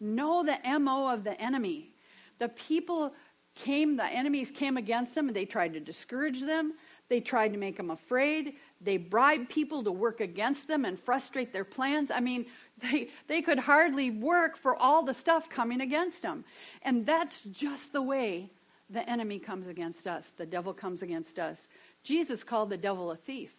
Know 0.00 0.44
the 0.44 0.58
MO 0.78 1.08
of 1.08 1.24
the 1.24 1.40
enemy. 1.40 1.94
The 2.38 2.48
people 2.48 3.14
came, 3.54 3.96
the 3.96 4.04
enemies 4.04 4.50
came 4.50 4.76
against 4.76 5.14
them, 5.14 5.28
and 5.28 5.36
they 5.36 5.46
tried 5.46 5.72
to 5.72 5.80
discourage 5.80 6.42
them. 6.42 6.74
They 7.08 7.20
tried 7.20 7.52
to 7.52 7.58
make 7.58 7.76
them 7.76 7.90
afraid. 7.90 8.54
They 8.80 8.96
bribed 8.96 9.48
people 9.48 9.82
to 9.84 9.92
work 9.92 10.20
against 10.20 10.68
them 10.68 10.84
and 10.84 10.98
frustrate 10.98 11.52
their 11.52 11.64
plans. 11.64 12.10
I 12.10 12.20
mean, 12.20 12.46
they, 12.82 13.08
they 13.26 13.42
could 13.42 13.58
hardly 13.58 14.10
work 14.10 14.56
for 14.56 14.76
all 14.76 15.02
the 15.02 15.14
stuff 15.14 15.48
coming 15.48 15.80
against 15.80 16.22
them. 16.22 16.44
And 16.82 17.06
that's 17.06 17.42
just 17.44 17.92
the 17.92 18.02
way 18.02 18.50
the 18.90 19.08
enemy 19.08 19.38
comes 19.38 19.66
against 19.66 20.06
us. 20.06 20.32
The 20.36 20.46
devil 20.46 20.72
comes 20.72 21.02
against 21.02 21.38
us. 21.38 21.68
Jesus 22.02 22.44
called 22.44 22.70
the 22.70 22.76
devil 22.76 23.10
a 23.10 23.16
thief. 23.16 23.52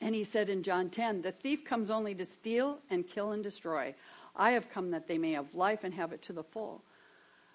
And 0.00 0.14
he 0.14 0.24
said 0.24 0.48
in 0.48 0.62
John 0.62 0.90
10, 0.90 1.22
The 1.22 1.32
thief 1.32 1.64
comes 1.64 1.90
only 1.90 2.14
to 2.14 2.24
steal 2.24 2.78
and 2.90 3.06
kill 3.06 3.32
and 3.32 3.42
destroy. 3.42 3.94
I 4.36 4.52
have 4.52 4.70
come 4.70 4.92
that 4.92 5.08
they 5.08 5.18
may 5.18 5.32
have 5.32 5.54
life 5.54 5.82
and 5.82 5.92
have 5.94 6.12
it 6.12 6.22
to 6.22 6.32
the 6.32 6.44
full. 6.44 6.82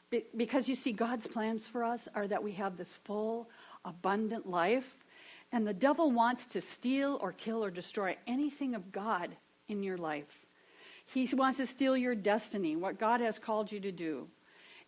Be- 0.09 0.25
because 0.35 0.67
you 0.67 0.75
see, 0.75 0.91
God's 0.91 1.27
plans 1.27 1.67
for 1.67 1.83
us 1.83 2.07
are 2.13 2.27
that 2.27 2.43
we 2.43 2.51
have 2.53 2.77
this 2.77 2.97
full, 3.05 3.49
abundant 3.85 4.49
life. 4.49 4.97
And 5.51 5.65
the 5.65 5.73
devil 5.73 6.11
wants 6.11 6.45
to 6.47 6.61
steal 6.61 7.17
or 7.21 7.31
kill 7.31 7.63
or 7.63 7.71
destroy 7.71 8.17
anything 8.27 8.75
of 8.75 8.91
God 8.91 9.35
in 9.69 9.83
your 9.83 9.97
life. 9.97 10.45
He 11.05 11.27
wants 11.33 11.57
to 11.57 11.67
steal 11.67 11.95
your 11.95 12.15
destiny, 12.15 12.75
what 12.75 12.99
God 12.99 13.21
has 13.21 13.39
called 13.39 13.71
you 13.71 13.79
to 13.81 13.91
do. 13.91 14.27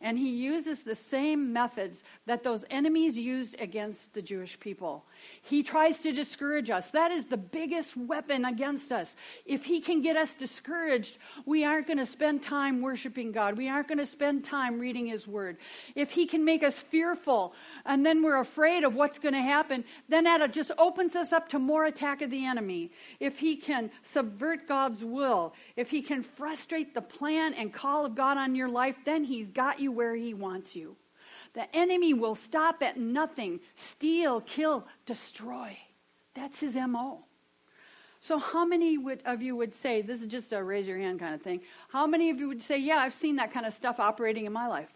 And 0.02 0.18
he 0.18 0.30
uses 0.30 0.84
the 0.84 0.96
same 0.96 1.54
methods 1.54 2.04
that 2.26 2.44
those 2.44 2.66
enemies 2.70 3.18
used 3.18 3.60
against 3.60 4.14
the 4.14 4.22
Jewish 4.22 4.60
people. 4.60 5.06
He 5.42 5.64
tries 5.64 6.00
to 6.00 6.12
discourage 6.12 6.70
us. 6.70 6.92
That 6.92 7.12
is 7.12 7.28
the 7.28 7.38
biggest 7.38 7.96
weapon 7.96 8.46
against 8.46 8.92
us. 8.92 9.16
If 9.46 9.66
he 9.66 9.80
can 9.80 10.02
get 10.02 10.18
us 10.18 10.36
discouraged, 10.36 11.18
we 11.46 11.64
aren't 11.64 11.88
going 11.88 12.00
to 12.00 12.06
spend 12.06 12.42
time 12.42 12.82
worshiping 12.82 13.32
God. 13.32 13.58
We 13.58 13.70
aren't 13.70 13.88
going 13.88 14.00
to 14.00 14.06
spend 14.06 14.44
time 14.44 14.80
reading 14.80 15.08
his 15.08 15.28
word. 15.28 15.58
If 15.94 16.12
he 16.12 16.26
can 16.26 16.44
make 16.44 16.64
us 16.64 16.80
fearful 16.80 17.54
and 17.86 18.06
then 18.06 18.24
we're 18.24 18.40
afraid 18.40 18.84
of 18.84 18.96
what's 18.96 19.20
going 19.20 19.36
to 19.36 19.42
happen, 19.42 19.84
then 20.10 20.24
that 20.24 20.52
just 20.52 20.72
opens 20.78 21.16
us 21.16 21.32
up 21.32 21.50
to 21.50 21.60
more 21.60 21.86
attack 21.86 22.22
of 22.22 22.32
the 22.32 22.46
enemy. 22.46 22.92
If 23.20 23.40
he 23.40 23.56
can 23.56 23.92
subvert 24.04 24.68
God's 24.68 25.04
will, 25.04 25.54
if 25.76 25.90
he 25.90 26.02
can 26.02 26.24
frustrate 26.24 26.94
the 26.94 27.02
plan 27.02 27.54
and 27.54 27.74
call 27.74 28.06
of 28.06 28.16
God 28.16 28.38
on 28.38 28.56
your 28.56 28.70
life, 28.70 28.96
then 29.06 29.24
he's 29.24 29.50
got 29.50 29.80
you 29.80 29.92
where 29.92 30.16
he 30.16 30.34
wants 30.34 30.76
you. 30.76 30.96
The 31.56 31.74
enemy 31.76 32.14
will 32.14 32.36
stop 32.36 32.84
at 32.84 32.98
nothing 32.98 33.60
steal, 33.76 34.42
kill, 34.42 34.88
destroy. 35.06 35.78
That's 36.36 36.60
his 36.60 36.76
MO. 36.76 37.24
So, 38.20 38.40
how 38.40 38.66
many 38.66 38.98
would, 38.98 39.22
of 39.26 39.42
you 39.42 39.56
would 39.56 39.74
say, 39.74 40.02
this 40.02 40.22
is 40.22 40.28
just 40.28 40.52
a 40.52 40.64
raise 40.64 40.88
your 40.88 40.98
hand 40.98 41.20
kind 41.20 41.34
of 41.34 41.42
thing, 41.42 41.62
how 41.90 42.06
many 42.08 42.30
of 42.30 42.40
you 42.40 42.48
would 42.48 42.62
say, 42.62 42.78
yeah, 42.78 42.98
I've 42.98 43.14
seen 43.14 43.38
that 43.38 43.52
kind 43.52 43.66
of 43.66 43.74
stuff 43.74 44.00
operating 44.00 44.46
in 44.46 44.54
my 44.54 44.68
life? 44.68 44.90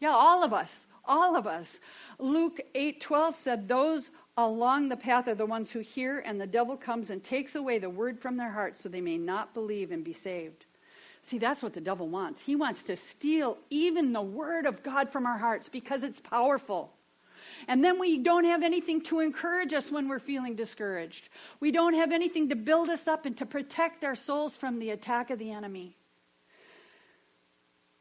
Yeah, 0.00 0.10
all 0.10 0.42
of 0.44 0.52
us. 0.52 0.86
All 1.04 1.34
of 1.36 1.46
us. 1.46 1.80
Luke 2.18 2.60
8:12 2.74 3.36
said 3.36 3.68
those 3.68 4.10
along 4.36 4.88
the 4.88 4.96
path 4.96 5.28
are 5.28 5.34
the 5.34 5.46
ones 5.46 5.70
who 5.70 5.80
hear 5.80 6.20
and 6.20 6.40
the 6.40 6.46
devil 6.46 6.76
comes 6.76 7.10
and 7.10 7.22
takes 7.22 7.54
away 7.54 7.78
the 7.78 7.90
word 7.90 8.18
from 8.18 8.36
their 8.36 8.50
hearts 8.50 8.80
so 8.80 8.88
they 8.88 9.00
may 9.00 9.16
not 9.16 9.54
believe 9.54 9.90
and 9.90 10.04
be 10.04 10.12
saved. 10.12 10.66
See, 11.22 11.38
that's 11.38 11.62
what 11.62 11.74
the 11.74 11.80
devil 11.80 12.08
wants. 12.08 12.40
He 12.40 12.56
wants 12.56 12.84
to 12.84 12.96
steal 12.96 13.58
even 13.68 14.12
the 14.12 14.22
word 14.22 14.66
of 14.66 14.82
God 14.82 15.10
from 15.10 15.26
our 15.26 15.38
hearts 15.38 15.68
because 15.68 16.02
it's 16.02 16.20
powerful. 16.20 16.92
And 17.68 17.84
then 17.84 17.98
we 17.98 18.18
don't 18.18 18.44
have 18.44 18.62
anything 18.62 19.02
to 19.02 19.20
encourage 19.20 19.74
us 19.74 19.90
when 19.90 20.08
we're 20.08 20.18
feeling 20.18 20.54
discouraged. 20.54 21.28
We 21.60 21.72
don't 21.72 21.94
have 21.94 22.10
anything 22.10 22.48
to 22.48 22.56
build 22.56 22.88
us 22.88 23.06
up 23.06 23.26
and 23.26 23.36
to 23.36 23.46
protect 23.46 24.04
our 24.04 24.14
souls 24.14 24.56
from 24.56 24.78
the 24.78 24.90
attack 24.90 25.30
of 25.30 25.38
the 25.38 25.52
enemy. 25.52 25.96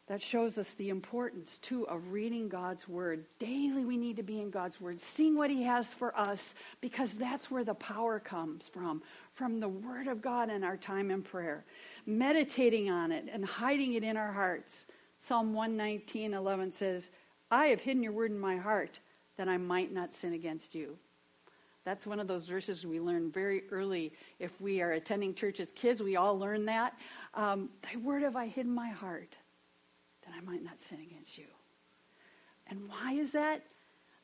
That 0.07 0.23
shows 0.23 0.57
us 0.57 0.73
the 0.73 0.89
importance, 0.89 1.59
too, 1.59 1.87
of 1.87 2.11
reading 2.11 2.49
God's 2.49 2.87
Word. 2.87 3.25
Daily, 3.37 3.85
we 3.85 3.95
need 3.95 4.15
to 4.15 4.23
be 4.23 4.41
in 4.41 4.49
God's 4.49 4.81
Word, 4.81 4.99
seeing 4.99 5.37
what 5.37 5.51
He 5.51 5.63
has 5.63 5.93
for 5.93 6.17
us, 6.17 6.55
because 6.81 7.13
that's 7.13 7.51
where 7.51 7.63
the 7.63 7.75
power 7.75 8.19
comes 8.19 8.67
from 8.67 9.03
from 9.39 9.61
the 9.61 9.69
Word 9.69 10.09
of 10.09 10.21
God 10.21 10.49
and 10.49 10.65
our 10.65 10.75
time 10.75 11.09
in 11.09 11.21
prayer 11.21 11.63
meditating 12.05 12.89
on 12.89 13.13
it 13.13 13.29
and 13.31 13.45
hiding 13.45 13.93
it 13.93 14.03
in 14.03 14.17
our 14.17 14.33
hearts. 14.33 14.85
Psalm 15.21 15.53
119, 15.53 16.33
11 16.33 16.73
says, 16.73 17.09
I 17.49 17.67
have 17.67 17.79
hidden 17.79 18.03
your 18.03 18.11
word 18.11 18.31
in 18.31 18.39
my 18.39 18.57
heart 18.57 18.99
that 19.37 19.47
I 19.47 19.55
might 19.55 19.93
not 19.93 20.13
sin 20.13 20.33
against 20.33 20.75
you. 20.75 20.97
That's 21.85 22.05
one 22.05 22.19
of 22.19 22.27
those 22.27 22.49
verses 22.49 22.85
we 22.85 22.99
learn 22.99 23.31
very 23.31 23.63
early. 23.71 24.11
If 24.39 24.59
we 24.59 24.81
are 24.81 24.91
attending 24.91 25.33
church 25.33 25.61
as 25.61 25.71
kids, 25.71 26.03
we 26.03 26.17
all 26.17 26.37
learn 26.37 26.65
that. 26.65 26.99
Um, 27.33 27.69
Thy 27.81 27.97
word 27.97 28.23
have 28.23 28.35
I 28.35 28.47
hid 28.47 28.65
in 28.65 28.75
my 28.75 28.89
heart 28.89 29.37
that 30.25 30.33
I 30.37 30.41
might 30.41 30.63
not 30.65 30.81
sin 30.81 30.99
against 31.09 31.37
you. 31.37 31.47
And 32.67 32.89
why 32.89 33.13
is 33.13 33.31
that? 33.31 33.63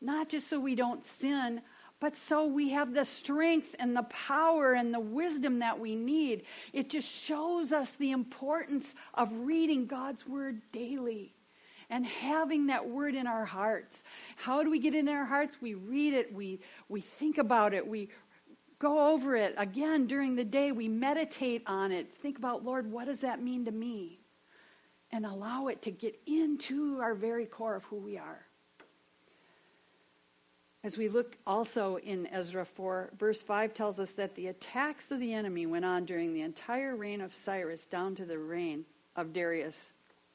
Not 0.01 0.27
just 0.27 0.49
so 0.49 0.59
we 0.59 0.75
don't 0.75 1.05
sin, 1.05 1.61
but 1.99 2.17
so 2.17 2.45
we 2.45 2.71
have 2.71 2.93
the 2.93 3.05
strength 3.05 3.75
and 3.79 3.95
the 3.95 4.03
power 4.03 4.73
and 4.73 4.93
the 4.93 4.99
wisdom 4.99 5.59
that 5.59 5.79
we 5.79 5.95
need. 5.95 6.43
It 6.73 6.89
just 6.89 7.07
shows 7.07 7.71
us 7.71 7.95
the 7.95 8.11
importance 8.11 8.95
of 9.13 9.31
reading 9.31 9.87
God's 9.87 10.27
word 10.27 10.61
daily 10.71 11.33
and 11.89 12.05
having 12.05 12.67
that 12.67 12.87
word 12.87 13.15
in 13.15 13.27
our 13.27 13.45
hearts. 13.45 14.03
How 14.35 14.63
do 14.63 14.69
we 14.69 14.79
get 14.79 14.93
it 14.93 14.99
in 14.99 15.09
our 15.09 15.25
hearts? 15.25 15.57
We 15.61 15.75
read 15.75 16.13
it, 16.13 16.33
we, 16.33 16.59
we 16.89 17.01
think 17.01 17.37
about 17.37 17.73
it, 17.73 17.87
we 17.87 18.09
go 18.79 19.11
over 19.11 19.35
it 19.35 19.55
again 19.57 20.05
during 20.05 20.35
the 20.35 20.43
day, 20.43 20.71
we 20.71 20.87
meditate 20.87 21.63
on 21.65 21.91
it. 21.91 22.13
Think 22.13 22.37
about, 22.37 22.65
Lord, 22.65 22.91
what 22.91 23.05
does 23.05 23.21
that 23.21 23.41
mean 23.41 23.65
to 23.65 23.71
me? 23.71 24.19
And 25.11 25.25
allow 25.25 25.67
it 25.67 25.81
to 25.83 25.91
get 25.91 26.19
into 26.25 26.99
our 26.99 27.13
very 27.13 27.45
core 27.45 27.75
of 27.75 27.85
who 27.85 27.97
we 27.97 28.17
are. 28.17 28.45
As 30.85 30.99
we 30.99 31.07
look 31.07 31.35
also 31.47 31.97
in 31.97 32.27
Ezra 32.27 32.63
4, 32.63 33.09
verse 33.17 33.41
5 33.41 33.73
tells 33.73 33.99
us 33.99 34.13
that 34.13 34.35
the 34.35 34.45
attacks 34.45 35.09
of 35.09 35.19
the 35.19 35.33
enemy 35.33 35.65
went 35.65 35.83
on 35.83 36.05
during 36.05 36.31
the 36.31 36.43
entire 36.43 36.95
reign 36.95 37.21
of 37.21 37.33
Cyrus 37.33 37.87
down 37.87 38.13
to 38.17 38.23
the 38.23 38.37
reign 38.37 38.85
of 39.15 39.33
Darius 39.33 39.91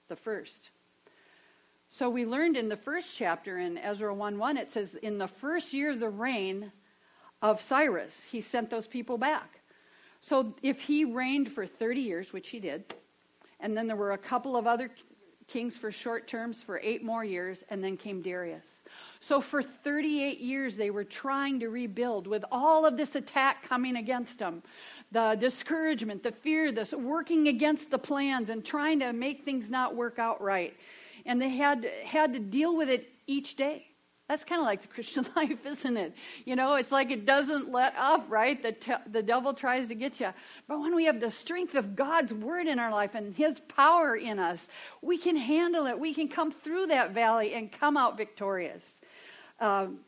the 0.09 0.17
first. 0.17 0.71
So 1.89 2.11
we 2.11 2.27
learned 2.27 2.57
in 2.57 2.69
the 2.69 2.77
first 2.77 3.17
chapter 3.17 3.61
in 3.61 3.79
Ezra 3.79 4.13
1 4.13 4.39
1, 4.39 4.57
it 4.57 4.73
says, 4.73 4.95
In 4.95 5.19
the 5.19 5.29
first 5.29 5.73
year 5.73 5.93
of 5.93 6.01
the 6.01 6.09
reign 6.09 6.73
of 7.41 7.61
Cyrus, 7.61 8.25
he 8.25 8.41
sent 8.41 8.71
those 8.71 8.89
people 8.89 9.19
back. 9.19 9.61
So 10.21 10.57
if 10.65 10.81
he 10.81 11.05
reigned 11.05 11.53
for 11.53 11.65
30 11.65 12.01
years, 12.01 12.33
which 12.33 12.49
he 12.49 12.59
did, 12.59 12.93
and 13.61 13.77
then 13.77 13.87
there 13.87 13.95
were 13.95 14.11
a 14.11 14.19
couple 14.19 14.57
of 14.57 14.67
other 14.67 14.91
kings 15.51 15.77
for 15.77 15.93
short 15.93 16.27
terms 16.27 16.63
for 16.63 16.81
eight 16.83 17.05
more 17.05 17.25
years, 17.25 17.65
and 17.69 17.85
then 17.85 17.97
came 17.97 18.23
Darius. 18.23 18.85
So 19.21 19.41
for 19.41 19.63
38 19.63 20.41
years, 20.41 20.77
they 20.77 20.91
were 20.91 21.05
trying 21.05 21.61
to 21.61 21.69
rebuild 21.69 22.27
with 22.27 22.45
all 22.51 22.87
of 22.87 22.97
this 22.97 23.17
attack 23.17 23.63
coming 23.63 23.97
against 23.97 24.39
them 24.39 24.63
the 25.13 25.37
discouragement, 25.41 26.23
the 26.23 26.31
fear, 26.31 26.71
this 26.71 26.95
working 26.95 27.49
against 27.49 27.91
the 27.91 27.99
plans 27.99 28.49
and 28.49 28.65
trying 28.65 29.01
to 29.01 29.13
make 29.13 29.45
things 29.45 29.69
not 29.69 29.97
work 29.97 30.21
out 30.21 30.41
right. 30.41 30.73
And 31.27 31.43
they 31.43 31.49
had, 31.49 31.85
had 32.05 32.33
to 32.33 32.39
deal 32.39 32.77
with 32.77 32.89
it 32.89 33.11
each 33.27 33.57
day. 33.57 33.90
That's 34.31 34.45
kind 34.45 34.61
of 34.61 34.65
like 34.65 34.81
the 34.81 34.87
Christian 34.87 35.27
life, 35.37 35.67
isn't 35.67 35.97
it? 35.97 36.15
You 36.45 36.55
know, 36.55 36.77
it's 36.77 36.93
like 36.93 37.11
it 37.11 37.27
doesn't 37.27 37.73
let 37.73 37.97
up, 37.97 38.27
right? 38.29 38.63
The, 38.63 38.71
te- 38.71 38.93
the 39.11 39.25
devil 39.25 39.53
tries 39.53 39.89
to 39.89 39.97
get 39.97 40.21
you. 40.21 40.29
But 40.69 40.79
when 40.79 40.95
we 40.95 41.07
have 41.07 41.19
the 41.19 41.33
strength 41.33 41.75
of 41.75 41.97
God's 41.97 42.33
word 42.33 42.69
in 42.69 42.79
our 42.79 42.93
life 42.93 43.17
and 43.17 43.35
his 43.35 43.59
power 43.59 44.15
in 44.15 44.39
us, 44.39 44.69
we 45.03 45.19
can 45.19 45.35
handle 45.35 45.87
it. 45.87 45.99
We 45.99 46.15
can 46.15 46.29
come 46.29 46.53
through 46.53 46.87
that 46.87 47.11
valley 47.11 47.55
and 47.55 47.73
come 47.73 47.97
out 47.97 48.17
victorious. 48.17 49.01
Um, 49.59 49.99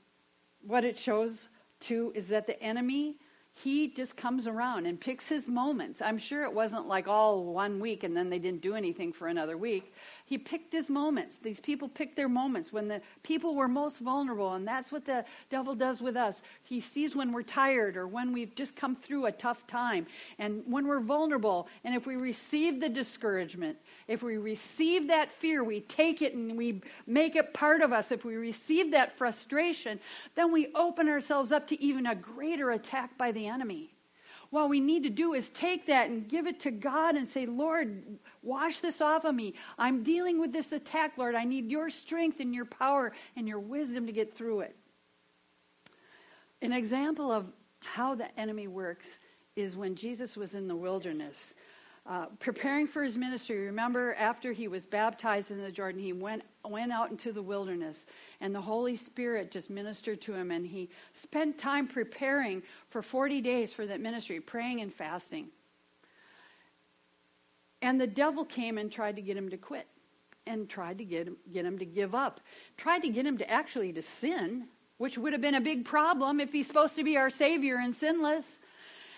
what 0.64 0.84
it 0.84 0.96
shows, 0.96 1.48
too, 1.80 2.12
is 2.14 2.28
that 2.28 2.46
the 2.46 2.62
enemy 2.62 3.16
he 3.54 3.88
just 3.88 4.16
comes 4.16 4.46
around 4.46 4.86
and 4.86 4.98
picks 4.98 5.28
his 5.28 5.48
moments. 5.48 6.00
I'm 6.00 6.16
sure 6.16 6.44
it 6.44 6.52
wasn't 6.52 6.88
like 6.88 7.06
all 7.06 7.44
one 7.44 7.80
week 7.80 8.02
and 8.02 8.16
then 8.16 8.30
they 8.30 8.38
didn't 8.38 8.62
do 8.62 8.74
anything 8.74 9.12
for 9.12 9.28
another 9.28 9.56
week. 9.58 9.92
He 10.24 10.38
picked 10.38 10.72
his 10.72 10.88
moments. 10.88 11.36
These 11.36 11.60
people 11.60 11.88
picked 11.88 12.16
their 12.16 12.28
moments 12.28 12.72
when 12.72 12.88
the 12.88 13.02
people 13.22 13.54
were 13.54 13.68
most 13.68 13.98
vulnerable, 13.98 14.54
and 14.54 14.66
that's 14.66 14.90
what 14.90 15.04
the 15.04 15.24
devil 15.50 15.74
does 15.74 16.00
with 16.00 16.16
us. 16.16 16.42
He 16.62 16.80
sees 16.80 17.14
when 17.14 17.32
we're 17.32 17.42
tired 17.42 17.96
or 17.96 18.06
when 18.06 18.32
we've 18.32 18.54
just 18.54 18.76
come 18.76 18.96
through 18.96 19.26
a 19.26 19.32
tough 19.32 19.66
time, 19.66 20.06
and 20.38 20.62
when 20.66 20.86
we're 20.86 21.00
vulnerable. 21.00 21.68
And 21.84 21.94
if 21.94 22.06
we 22.06 22.16
receive 22.16 22.80
the 22.80 22.88
discouragement, 22.88 23.78
if 24.08 24.22
we 24.22 24.36
receive 24.36 25.08
that 25.08 25.32
fear, 25.32 25.62
we 25.64 25.80
take 25.80 26.22
it 26.22 26.34
and 26.34 26.56
we 26.56 26.82
make 27.06 27.36
it 27.36 27.52
part 27.52 27.82
of 27.82 27.92
us. 27.92 28.12
If 28.12 28.24
we 28.24 28.36
receive 28.36 28.92
that 28.92 29.18
frustration, 29.18 30.00
then 30.34 30.52
we 30.52 30.68
open 30.74 31.08
ourselves 31.08 31.52
up 31.52 31.66
to 31.68 31.82
even 31.82 32.06
a 32.06 32.14
greater 32.14 32.70
attack 32.70 33.18
by 33.18 33.32
the 33.32 33.46
enemy. 33.46 33.94
What 34.50 34.68
we 34.68 34.80
need 34.80 35.02
to 35.04 35.10
do 35.10 35.32
is 35.32 35.48
take 35.48 35.86
that 35.86 36.10
and 36.10 36.28
give 36.28 36.46
it 36.46 36.60
to 36.60 36.70
God 36.70 37.16
and 37.16 37.26
say, 37.26 37.46
Lord, 37.46 38.18
wash 38.42 38.80
this 38.80 39.00
off 39.00 39.24
of 39.24 39.34
me. 39.34 39.54
I'm 39.78 40.02
dealing 40.02 40.40
with 40.40 40.52
this 40.52 40.72
attack, 40.72 41.16
Lord. 41.16 41.34
I 41.34 41.44
need 41.44 41.70
your 41.70 41.90
strength 41.90 42.40
and 42.40 42.54
your 42.54 42.64
power 42.64 43.12
and 43.36 43.48
your 43.48 43.60
wisdom 43.60 44.06
to 44.06 44.12
get 44.12 44.34
through 44.34 44.60
it. 44.60 44.76
An 46.60 46.72
example 46.72 47.32
of 47.32 47.46
how 47.80 48.14
the 48.14 48.38
enemy 48.38 48.68
works 48.68 49.18
is 49.56 49.76
when 49.76 49.94
Jesus 49.94 50.36
was 50.36 50.54
in 50.54 50.68
the 50.68 50.76
wilderness. 50.76 51.54
Uh, 52.04 52.26
preparing 52.40 52.86
for 52.86 53.04
his 53.04 53.16
ministry, 53.16 53.66
remember 53.66 54.14
after 54.14 54.52
he 54.52 54.66
was 54.66 54.84
baptized 54.84 55.52
in 55.52 55.60
the 55.60 55.70
Jordan, 55.70 56.00
he 56.00 56.12
went, 56.12 56.42
went 56.64 56.90
out 56.90 57.10
into 57.12 57.30
the 57.30 57.42
wilderness, 57.42 58.06
and 58.40 58.52
the 58.52 58.60
Holy 58.60 58.96
Spirit 58.96 59.52
just 59.52 59.70
ministered 59.70 60.20
to 60.20 60.34
him, 60.34 60.50
and 60.50 60.66
he 60.66 60.88
spent 61.12 61.58
time 61.58 61.86
preparing 61.86 62.60
for 62.88 63.02
40 63.02 63.40
days 63.40 63.72
for 63.72 63.86
that 63.86 64.00
ministry, 64.00 64.40
praying 64.40 64.80
and 64.80 64.92
fasting. 64.92 65.48
And 67.82 68.00
the 68.00 68.06
devil 68.06 68.44
came 68.44 68.78
and 68.78 68.90
tried 68.90 69.16
to 69.16 69.22
get 69.22 69.36
him 69.36 69.50
to 69.50 69.58
quit, 69.58 69.86
and 70.46 70.68
tried 70.68 70.98
to 70.98 71.04
get 71.04 71.26
him, 71.26 71.36
get 71.52 71.66
him 71.66 71.78
to 71.78 71.84
give 71.84 72.14
up, 72.14 72.40
tried 72.76 73.02
to 73.02 73.08
get 73.08 73.26
him 73.26 73.38
to 73.38 73.50
actually 73.50 73.92
to 73.92 74.02
sin, 74.02 74.68
which 74.96 75.18
would 75.18 75.32
have 75.32 75.42
been 75.42 75.54
a 75.54 75.60
big 75.60 75.84
problem 75.84 76.40
if 76.40 76.52
he's 76.52 76.66
supposed 76.66 76.96
to 76.96 77.04
be 77.04 77.16
our 77.16 77.30
Savior 77.30 77.76
and 77.76 77.94
sinless. 77.94 78.58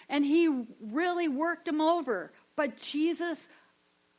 And 0.08 0.24
he 0.24 0.66
really 0.80 1.28
worked 1.28 1.68
him 1.68 1.80
over 1.80 2.32
but 2.56 2.78
Jesus 2.78 3.48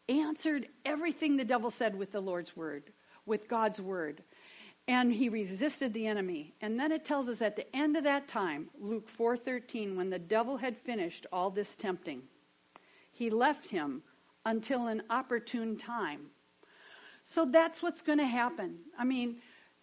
answered 0.09 0.67
everything 0.85 1.37
the 1.37 1.45
devil 1.45 1.71
said 1.71 1.95
with 1.95 2.11
the 2.11 2.21
Lord's 2.21 2.55
word, 2.55 2.91
with 3.25 3.47
God's 3.47 3.81
word. 3.81 4.23
And 4.87 5.11
he 5.11 5.29
resisted 5.29 5.93
the 5.93 6.05
enemy. 6.05 6.53
And 6.61 6.79
then 6.79 6.91
it 6.91 7.05
tells 7.05 7.27
us 7.27 7.41
at 7.41 7.55
the 7.55 7.75
end 7.75 7.97
of 7.97 8.03
that 8.03 8.27
time, 8.27 8.69
Luke 8.79 9.07
4:13, 9.09 9.95
when 9.95 10.11
the 10.11 10.19
devil 10.19 10.57
had 10.57 10.77
finished 10.77 11.25
all 11.31 11.49
this 11.49 11.75
tempting, 11.75 12.23
he 13.11 13.29
left 13.29 13.69
him 13.69 14.03
until 14.45 14.87
an 14.87 15.03
opportune 15.09 15.77
time. 15.77 16.27
So 17.23 17.45
that's 17.45 17.81
what's 17.81 18.01
going 18.01 18.19
to 18.19 18.25
happen. 18.25 18.77
I 18.97 19.03
mean, 19.03 19.37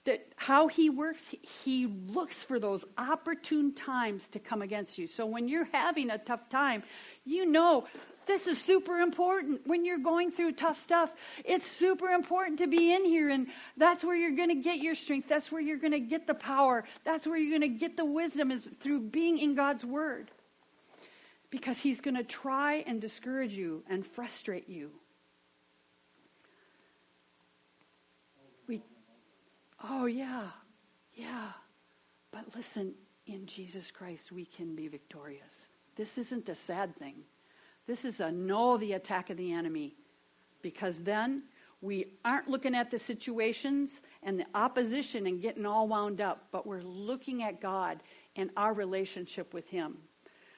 that 0.05 0.27
how 0.37 0.69
he 0.69 0.91
works, 0.91 1.29
he 1.43 1.87
looks 1.87 2.43
for 2.43 2.59
those 2.59 2.85
opportune 2.99 3.75
times 3.75 4.29
to 4.29 4.39
come 4.39 4.63
against 4.63 4.99
you. 4.99 5.07
So 5.07 5.27
when 5.27 5.49
you're 5.49 5.69
having 5.73 6.11
a 6.11 6.19
tough 6.19 6.49
time, 6.49 6.83
you 7.25 7.47
know 7.47 7.87
this 8.27 8.47
is 8.47 8.61
super 8.61 9.01
important 9.01 9.67
when 9.67 9.85
you're 9.85 9.99
going 9.99 10.31
through 10.31 10.53
tough 10.53 10.79
stuff. 10.79 11.13
It's 11.45 11.67
super 11.67 12.09
important 12.11 12.59
to 12.59 12.67
be 12.67 12.95
in 12.95 13.05
here, 13.05 13.29
and 13.29 13.49
that's 13.77 14.05
where 14.05 14.17
you're 14.17 14.37
going 14.37 14.49
to 14.49 14.55
get 14.55 14.79
your 14.79 14.95
strength. 14.95 15.29
That's 15.29 15.51
where 15.51 15.61
you're 15.61 15.79
going 15.79 15.93
to 15.93 16.01
get 16.01 16.27
the 16.27 16.35
power. 16.35 16.85
That's 17.05 17.27
where 17.27 17.37
you're 17.37 17.59
going 17.59 17.73
to 17.73 17.79
get 17.79 17.97
the 17.97 18.05
wisdom 18.05 18.51
is 18.51 18.69
through 18.81 19.01
being 19.01 19.39
in 19.39 19.55
God's 19.55 19.85
Word. 19.85 20.31
Because 21.53 21.79
He's 21.79 22.01
going 22.01 22.17
to 22.17 22.25
try 22.25 22.77
and 22.87 22.99
discourage 22.99 23.53
you 23.53 23.85
and 23.89 24.07
frustrate 24.07 24.69
you. 24.71 24.91
We, 28.67 28.83
oh, 29.85 30.07
yeah, 30.07 30.47
yeah. 31.15 31.51
But 32.33 32.57
listen, 32.57 32.95
in 33.27 33.45
Jesus 33.45 33.91
Christ, 33.91 34.33
we 34.33 34.47
can 34.47 34.75
be 34.75 34.89
victorious. 34.89 35.69
This 35.95 36.17
isn't 36.17 36.49
a 36.49 36.55
sad 36.55 36.97
thing. 36.97 37.17
This 37.87 38.07
is 38.07 38.21
a 38.21 38.33
know 38.33 38.79
the 38.79 38.95
attack 38.95 39.29
of 39.29 39.37
the 39.37 39.53
enemy 39.53 39.95
because 40.63 41.01
then 41.01 41.43
we 41.83 42.07
aren't 42.25 42.49
looking 42.49 42.75
at 42.75 42.91
the 42.91 42.99
situations 42.99 44.01
and 44.23 44.41
the 44.41 44.47
opposition 44.55 45.27
and 45.27 45.43
getting 45.43 45.67
all 45.67 45.87
wound 45.87 46.23
up, 46.23 46.47
but 46.51 46.67
we're 46.67 46.81
looking 46.81 47.43
at 47.43 47.61
God 47.61 48.01
and 48.37 48.49
our 48.57 48.73
relationship 48.73 49.53
with 49.53 49.69
Him. 49.69 49.99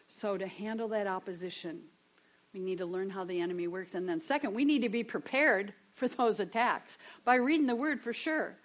So, 0.09 0.37
to 0.37 0.47
handle 0.47 0.89
that 0.89 1.07
opposition, 1.07 1.81
we 2.53 2.61
need 2.61 2.79
to 2.79 2.87
learn 2.87 3.11
how 3.11 3.25
the 3.25 3.41
enemy 3.41 3.67
works. 3.67 3.95
And 3.95 4.09
then, 4.09 4.21
second, 4.21 4.55
we 4.55 4.65
need 4.65 4.83
to 4.83 4.89
be 4.89 5.03
prepared 5.03 5.73
for 5.95 6.09
those 6.09 6.41
attacks 6.41 6.99
by 7.25 7.37
reading 7.37 7.67
the 7.67 7.77
Word 7.77 8.01
for 8.01 8.13
sure. 8.13 8.57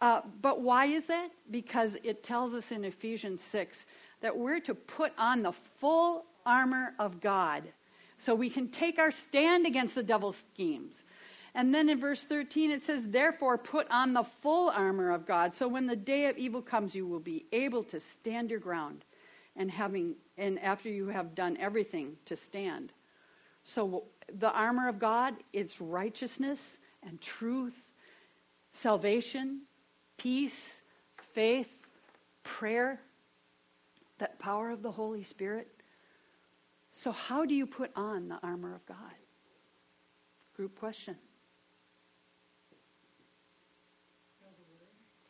Uh, 0.00 0.20
but 0.42 0.60
why 0.60 0.86
is 0.86 1.06
that? 1.06 1.30
Because 1.50 1.96
it 2.02 2.22
tells 2.22 2.54
us 2.54 2.70
in 2.70 2.84
Ephesians 2.84 3.42
6 3.42 3.86
that 4.20 4.36
we're 4.36 4.60
to 4.60 4.74
put 4.74 5.12
on 5.16 5.42
the 5.42 5.52
full 5.52 6.26
armor 6.44 6.94
of 6.98 7.20
God 7.20 7.64
so 8.18 8.34
we 8.34 8.50
can 8.50 8.68
take 8.68 8.98
our 8.98 9.10
stand 9.10 9.66
against 9.66 9.94
the 9.94 10.02
devil's 10.02 10.36
schemes. 10.36 11.02
And 11.54 11.74
then 11.74 11.88
in 11.88 11.98
verse 11.98 12.22
13 12.22 12.70
it 12.70 12.82
says, 12.82 13.08
Therefore 13.08 13.56
put 13.56 13.86
on 13.90 14.12
the 14.12 14.24
full 14.24 14.68
armor 14.70 15.10
of 15.10 15.26
God, 15.26 15.52
so 15.52 15.66
when 15.66 15.86
the 15.86 15.96
day 15.96 16.26
of 16.26 16.36
evil 16.36 16.60
comes, 16.60 16.94
you 16.94 17.06
will 17.06 17.20
be 17.20 17.46
able 17.52 17.82
to 17.84 17.98
stand 17.98 18.50
your 18.50 18.60
ground, 18.60 19.04
and 19.56 19.70
having 19.70 20.14
and 20.38 20.58
after 20.60 20.88
you 20.88 21.08
have 21.08 21.34
done 21.34 21.56
everything 21.58 22.16
to 22.26 22.36
stand. 22.36 22.92
So 23.64 24.04
the 24.32 24.50
armor 24.50 24.88
of 24.88 24.98
God, 24.98 25.34
it's 25.52 25.80
righteousness 25.80 26.78
and 27.02 27.20
truth, 27.20 27.90
salvation, 28.72 29.62
peace, 30.18 30.80
faith, 31.16 31.86
prayer, 32.42 33.00
that 34.18 34.38
power 34.38 34.70
of 34.70 34.82
the 34.82 34.90
Holy 34.90 35.22
Spirit. 35.22 35.68
So, 36.92 37.12
how 37.12 37.44
do 37.44 37.54
you 37.54 37.66
put 37.66 37.90
on 37.94 38.28
the 38.28 38.38
armor 38.42 38.74
of 38.74 38.84
God? 38.86 38.96
Group 40.56 40.78
question. 40.78 41.16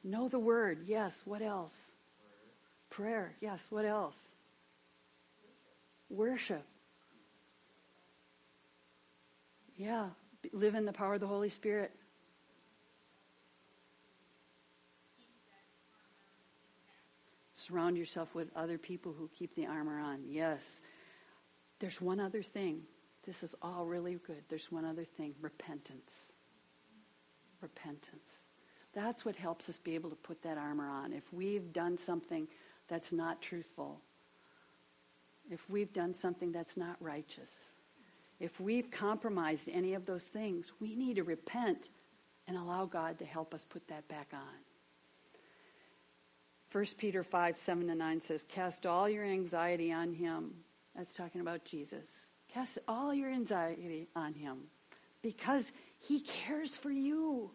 Know 0.05 0.29
the 0.29 0.39
word. 0.39 0.85
Yes. 0.87 1.23
What 1.25 1.43
else? 1.43 1.91
Prayer. 2.97 3.35
Yes. 3.41 3.61
What 3.69 3.85
else? 3.85 4.17
Worship. 6.09 6.65
Yeah. 9.77 10.07
Live 10.55 10.75
in 10.75 10.87
the 10.87 10.95
power 10.95 11.13
of 11.13 11.21
the 11.21 11.27
Holy 11.27 11.51
Spirit. 11.51 11.91
Surround 17.55 17.99
yourself 17.99 18.35
with 18.35 18.49
other 18.57 18.79
people 18.79 19.13
who 19.13 19.29
keep 19.39 19.55
the 19.57 19.67
armor 19.67 20.01
on. 20.01 20.21
Yes. 20.27 20.81
There's 21.81 22.01
one 22.01 22.19
other 22.19 22.43
thing. 22.43 22.81
This 23.27 23.43
is 23.43 23.55
all 23.61 23.85
really 23.85 24.15
good. 24.27 24.43
There's 24.49 24.73
one 24.73 24.87
other 24.87 25.05
thing 25.05 25.35
repentance. 25.43 26.33
Repentance. 27.61 28.39
That's 28.95 29.27
what 29.27 29.37
helps 29.37 29.69
us 29.69 29.79
be 29.79 29.95
able 29.95 30.09
to 30.09 30.17
put 30.17 30.41
that 30.45 30.57
armor 30.57 30.89
on. 30.89 31.13
If 31.13 31.31
we've 31.35 31.75
done 31.75 31.99
something 31.99 32.49
that's 32.88 33.12
not 33.12 33.42
truthful, 33.42 34.01
if 35.51 35.68
we've 35.70 35.92
done 35.92 36.14
something 36.14 36.53
that's 36.53 36.77
not 36.77 36.96
righteous, 37.01 37.51
if 38.40 38.61
we've 38.61 38.90
compromised 38.90 39.68
any 39.68 39.94
of 39.94 40.07
those 40.07 40.25
things, 40.25 40.72
we 40.81 40.94
need 40.94 41.16
to 41.16 41.25
repent 41.25 41.88
and 42.49 42.57
allow 42.57 42.85
God 42.85 43.18
to 43.18 43.25
help 43.25 43.55
us 43.55 43.64
put 43.64 43.87
that 43.88 44.07
back 44.09 44.29
on. 44.33 44.40
1 46.72 46.85
Peter 46.99 47.22
5 47.22 47.57
7 47.57 47.87
to 47.88 47.94
9 47.94 48.20
says, 48.20 48.44
Cast 48.49 48.87
all 48.87 49.09
your 49.09 49.25
anxiety 49.25 49.92
on 49.92 50.12
him 50.12 50.53
that's 50.94 51.14
talking 51.14 51.40
about 51.40 51.64
Jesus. 51.64 52.27
Cast 52.53 52.79
all 52.87 53.14
your 53.14 53.31
anxiety 53.31 54.09
on 54.14 54.35
him 54.35 54.59
because 55.22 55.72
he 55.99 56.20
cares 56.20 56.77
for 56.77 56.90
you. 56.90 57.51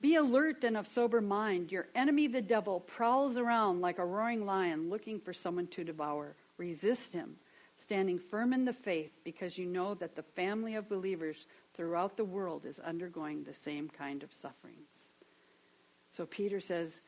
Be 0.00 0.16
alert 0.16 0.62
and 0.64 0.76
of 0.76 0.86
sober 0.86 1.20
mind. 1.20 1.72
Your 1.72 1.88
enemy, 1.94 2.26
the 2.26 2.42
devil, 2.42 2.80
prowls 2.80 3.38
around 3.38 3.80
like 3.80 3.98
a 3.98 4.04
roaring 4.04 4.44
lion 4.44 4.90
looking 4.90 5.18
for 5.18 5.32
someone 5.32 5.66
to 5.68 5.84
devour. 5.84 6.36
Resist 6.58 7.12
him, 7.12 7.36
standing 7.78 8.18
firm 8.18 8.52
in 8.52 8.64
the 8.64 8.72
faith 8.72 9.12
because 9.24 9.56
you 9.56 9.66
know 9.66 9.94
that 9.94 10.14
the 10.14 10.22
family 10.22 10.74
of 10.74 10.88
believers 10.88 11.46
throughout 11.74 12.16
the 12.16 12.24
world 12.24 12.66
is 12.66 12.78
undergoing 12.80 13.42
the 13.42 13.54
same 13.54 13.88
kind 13.88 14.22
of 14.22 14.32
sufferings. 14.32 15.12
So 16.12 16.26
Peter 16.26 16.60
says, 16.60 17.00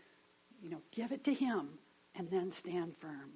You 0.62 0.70
know, 0.70 0.80
give 0.90 1.12
it 1.12 1.24
to 1.24 1.34
him 1.34 1.68
and 2.14 2.30
then 2.30 2.50
stand 2.50 2.96
firm. 2.96 3.32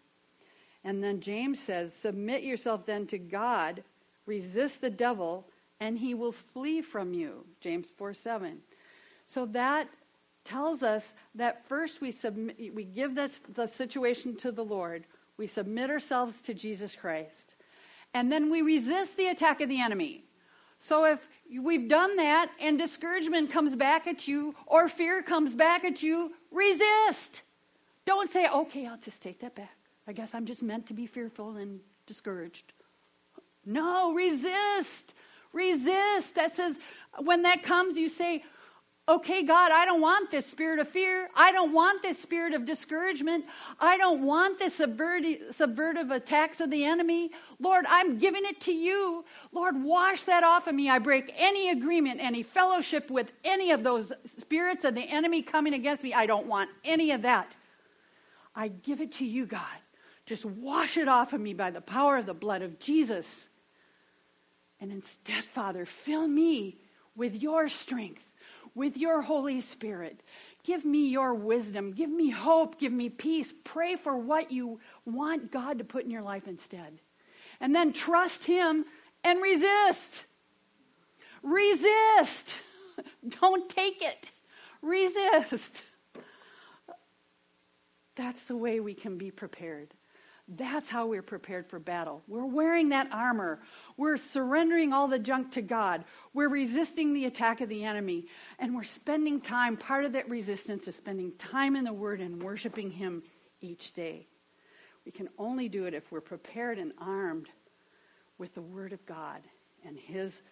And 0.85 1.03
then 1.03 1.21
James 1.21 1.61
says, 1.61 1.95
Submit 1.95 2.43
yourself 2.43 2.87
then 2.87 3.07
to 3.09 3.19
God, 3.19 3.85
resist 4.27 4.81
the 4.81 4.91
devil, 4.91 5.47
and 5.79 5.99
he 5.99 6.15
will 6.15 6.33
flee 6.33 6.83
from 6.83 7.15
you. 7.15 7.45
James 7.61 7.89
4 7.97 8.15
7. 8.15 8.59
So 9.33 9.47
that 9.47 9.89
tells 10.45 10.83
us 10.83 11.15
that 11.37 11.67
first 11.67 12.03
we 12.03 12.11
submit, 12.11 12.75
we 12.75 12.85
give 12.85 13.15
this, 13.15 13.41
the 13.55 13.67
situation 13.67 14.37
to 14.37 14.53
the 14.53 14.63
Lord, 14.63 15.07
we 15.39 15.47
submit 15.47 15.89
ourselves 15.89 16.43
to 16.43 16.53
Jesus 16.53 16.95
Christ, 16.95 17.55
and 18.13 18.31
then 18.31 18.51
we 18.51 18.61
resist 18.61 19.17
the 19.17 19.29
attack 19.29 19.63
of 19.63 19.71
the 19.71 19.81
enemy. 19.81 20.25
So 20.79 21.07
if 21.07 21.27
we've 21.51 21.89
done 21.89 22.17
that 22.17 22.51
and 22.61 22.77
discouragement 22.77 23.51
comes 23.51 23.75
back 23.75 24.07
at 24.07 24.29
you 24.29 24.55
or 24.67 24.87
fear 24.87 25.23
comes 25.23 25.55
back 25.55 25.83
at 25.85 26.03
you, 26.03 26.33
resist. 26.51 27.43
Don't 28.05 28.31
say, 28.31 28.47
okay, 28.49 28.87
I'll 28.87 28.99
just 28.99 29.23
take 29.23 29.41
that 29.41 29.55
back. 29.55 29.79
I 30.07 30.13
guess 30.13 30.35
I'm 30.35 30.45
just 30.45 30.63
meant 30.63 30.89
to 30.89 30.93
be 30.93 31.07
fearful 31.07 31.57
and 31.57 31.81
discouraged. 32.07 32.75
No, 33.65 34.13
resist. 34.13 35.15
Resist. 35.55 36.35
That 36.35 36.53
says, 36.53 36.79
when 37.19 37.43
that 37.45 37.63
comes, 37.63 37.97
you 37.97 38.11
say, 38.11 38.45
okay, 39.09 39.43
God, 39.43 39.73
I 39.73 39.85
don't 39.85 40.01
want 40.01 40.31
this 40.31 40.47
spirit 40.47 40.79
of 40.79 40.89
fear. 40.89 41.29
I 41.35 41.51
don't 41.51 41.73
want 41.73 42.03
this 42.03 42.19
spirit 42.19 42.55
of 42.55 42.65
discouragement. 42.65 43.45
I 43.81 43.97
don't 43.97 44.23
want 44.23 44.59
this 44.59 44.79
subvertive 44.79 46.15
attacks 46.15 46.61
of 46.61 46.71
the 46.71 46.85
enemy. 46.85 47.31
Lord, 47.59 47.85
I'm 47.89 48.19
giving 48.19 48.45
it 48.45 48.61
to 48.63 48.73
you. 48.73 49.25
Lord, 49.51 49.83
wash 49.83 50.23
that 50.23 50.45
off 50.45 50.67
of 50.69 50.75
me. 50.75 50.89
I 50.89 50.99
break 50.99 51.35
any 51.37 51.71
agreement, 51.71 52.21
any 52.21 52.43
fellowship 52.43 53.11
with 53.11 53.33
any 53.45 53.73
of 53.73 53.83
those 53.83 54.13
spirits 54.25 54.85
of 54.85 54.95
the 54.95 55.09
enemy 55.09 55.43
coming 55.43 55.75
against 55.75 56.05
me. 56.05 56.15
I 56.15 56.27
don't 56.27 56.47
want 56.47 56.71
any 56.85 57.11
of 57.11 57.23
that. 57.23 57.57
I 58.55 58.69
give 58.69 59.01
it 59.01 59.13
to 59.13 59.25
you, 59.25 59.47
God. 59.47 59.63
Just 60.27 60.45
wash 60.45 60.97
it 60.97 61.09
off 61.09 61.33
of 61.33 61.41
me 61.41 61.55
by 61.55 61.71
the 61.71 61.81
power 61.81 62.19
of 62.19 62.27
the 62.27 62.35
blood 62.35 62.63
of 62.63 62.79
Jesus. 62.79 63.49
And 64.81 64.93
instead, 64.93 65.43
Father, 65.43 65.85
fill 65.85 66.29
me 66.29 66.79
with 67.17 67.43
your 67.43 67.69
strength 67.69 68.29
with 68.75 68.97
your 68.97 69.23
Holy 69.23 69.61
Spirit. 69.61 70.23
Give 70.65 70.85
me 70.85 71.09
your 71.09 71.35
wisdom. 71.35 71.93
Give 71.93 72.11
me 72.11 72.31
hope. 72.31 72.79
Give 72.79 72.93
me 72.93 73.09
peace. 73.09 73.53
Pray 73.65 73.97
for 73.97 74.17
what 74.17 74.51
you 74.51 74.81
want 75.05 75.51
God 75.51 75.79
to 75.79 75.85
put 75.85 76.05
in 76.05 76.11
your 76.11 76.23
life 76.23 76.47
instead. 76.47 77.01
And 77.61 77.75
then 77.75 77.93
trust 77.93 78.45
Him 78.45 78.85
and 79.25 79.43
resist. 79.43 80.27
Resist. 81.43 82.55
Don't 83.41 83.69
take 83.69 84.03
it. 84.03 84.31
Resist. 84.81 85.83
That's 88.15 88.45
the 88.45 88.57
way 88.57 88.81
we 88.81 88.95
can 88.95 89.17
be 89.17 89.31
prepared. 89.31 89.95
That's 90.49 90.91
how 90.91 91.07
we're 91.07 91.23
prepared 91.23 91.69
for 91.69 91.79
battle. 91.79 92.23
We're 92.27 92.45
wearing 92.45 92.89
that 92.89 93.09
armor. 93.13 93.61
We're 93.97 94.17
surrendering 94.17 94.93
all 94.93 95.07
the 95.09 95.19
junk 95.19 95.53
to 95.53 95.63
God. 95.63 96.05
We're 96.35 96.49
resisting 96.49 97.15
the 97.15 97.27
attack 97.27 97.61
of 97.61 97.69
the 97.69 97.85
enemy. 97.85 98.27
And 98.59 98.75
we're 98.75 98.83
spending 98.83 99.41
time, 99.41 99.77
part 99.77 100.05
of 100.05 100.13
that 100.13 100.29
resistance 100.29 100.89
is 100.89 100.97
spending 100.97 101.33
time 101.39 101.77
in 101.77 101.85
the 101.85 101.93
Word 101.93 102.21
and 102.21 102.43
worshiping 102.43 102.91
Him 102.91 103.23
each 103.61 103.93
day. 103.93 104.27
We 105.07 105.13
can 105.13 105.29
only 105.39 105.69
do 105.69 105.87
it 105.87 105.95
if 105.95 106.11
we're 106.11 106.21
prepared 106.21 106.79
and 106.79 106.93
armed 106.99 107.49
with 108.37 108.55
the 108.55 108.63
Word 108.63 108.93
of 108.93 109.07
God 109.07 109.43
and 109.85 109.97
His 109.99 110.43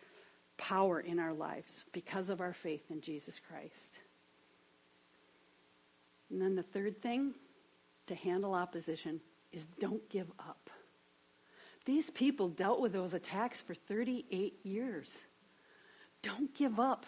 power 0.57 1.01
in 1.01 1.19
our 1.19 1.33
lives 1.33 1.85
because 1.93 2.31
of 2.31 2.41
our 2.41 2.53
faith 2.53 2.91
in 2.91 3.01
Jesus 3.01 3.41
Christ. 3.41 3.99
And 6.31 6.41
then 6.41 6.55
the 6.55 6.63
third 6.63 6.97
thing 6.97 7.35
to 8.07 8.15
handle 8.15 8.55
opposition 8.55 9.21
is 9.53 9.67
don't 9.79 10.09
give 10.09 10.31
up. 10.39 10.71
These 11.85 12.11
people 12.11 12.49
dealt 12.49 12.81
with 12.81 12.93
those 12.93 13.15
attacks 13.15 13.61
for 13.61 13.75
38 13.75 14.59
years. 14.65 15.17
Don't 16.23 16.55
give 16.55 16.79
up. 16.79 17.07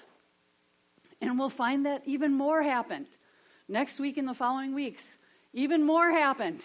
And 1.21 1.39
we'll 1.39 1.51
find 1.51 1.87
that 1.87 2.03
even 2.07 2.33
more 2.33 2.63
happened. 2.63 3.07
Next 3.69 4.01
week 4.01 4.17
and 4.17 4.27
the 4.27 4.35
following 4.35 4.75
weeks, 4.75 5.17
even 5.53 5.85
more 5.85 6.11
happened. 6.11 6.61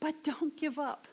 But 0.00 0.22
don't 0.24 0.56
give 0.56 0.78
up. 0.78 1.08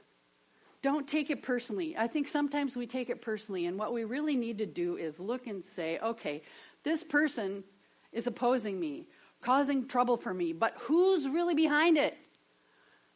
Don't 0.82 1.08
take 1.08 1.30
it 1.30 1.42
personally. 1.42 1.96
I 1.98 2.08
think 2.08 2.28
sometimes 2.28 2.76
we 2.76 2.86
take 2.86 3.10
it 3.10 3.22
personally, 3.22 3.66
and 3.66 3.80
what 3.80 3.94
we 3.94 4.04
really 4.04 4.36
need 4.36 4.58
to 4.58 4.66
do 4.66 4.98
is 4.98 5.20
look 5.20 5.48
and 5.48 5.64
say, 5.64 5.98
okay, 6.00 6.42
this 6.84 7.04
person 7.04 7.64
is 8.12 8.28
opposing 8.28 8.80
me, 8.80 9.08
causing 9.42 9.88
trouble 9.88 10.18
for 10.18 10.34
me, 10.34 10.52
but 10.52 10.74
who's 10.80 11.28
really 11.28 11.56
behind 11.56 11.98
it? 11.98 12.18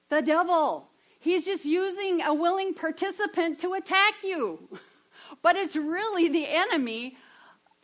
The 0.09 0.21
devil. 0.21 0.89
He's 1.19 1.45
just 1.45 1.65
using 1.65 2.21
a 2.21 2.33
willing 2.33 2.73
participant 2.73 3.59
to 3.59 3.73
attack 3.73 4.15
you. 4.23 4.67
But 5.41 5.55
it's 5.55 5.75
really 5.75 6.29
the 6.29 6.47
enemy 6.47 7.17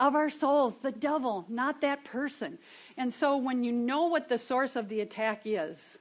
of 0.00 0.14
our 0.14 0.30
souls, 0.30 0.76
the 0.82 0.90
devil, 0.90 1.44
not 1.48 1.80
that 1.82 2.04
person. 2.04 2.58
And 2.96 3.12
so 3.12 3.36
when 3.36 3.62
you 3.62 3.70
know 3.72 4.06
what 4.06 4.28
the 4.28 4.38
source 4.38 4.76
of 4.76 4.88
the 4.88 5.00
attack 5.00 5.42
is, 5.44 5.98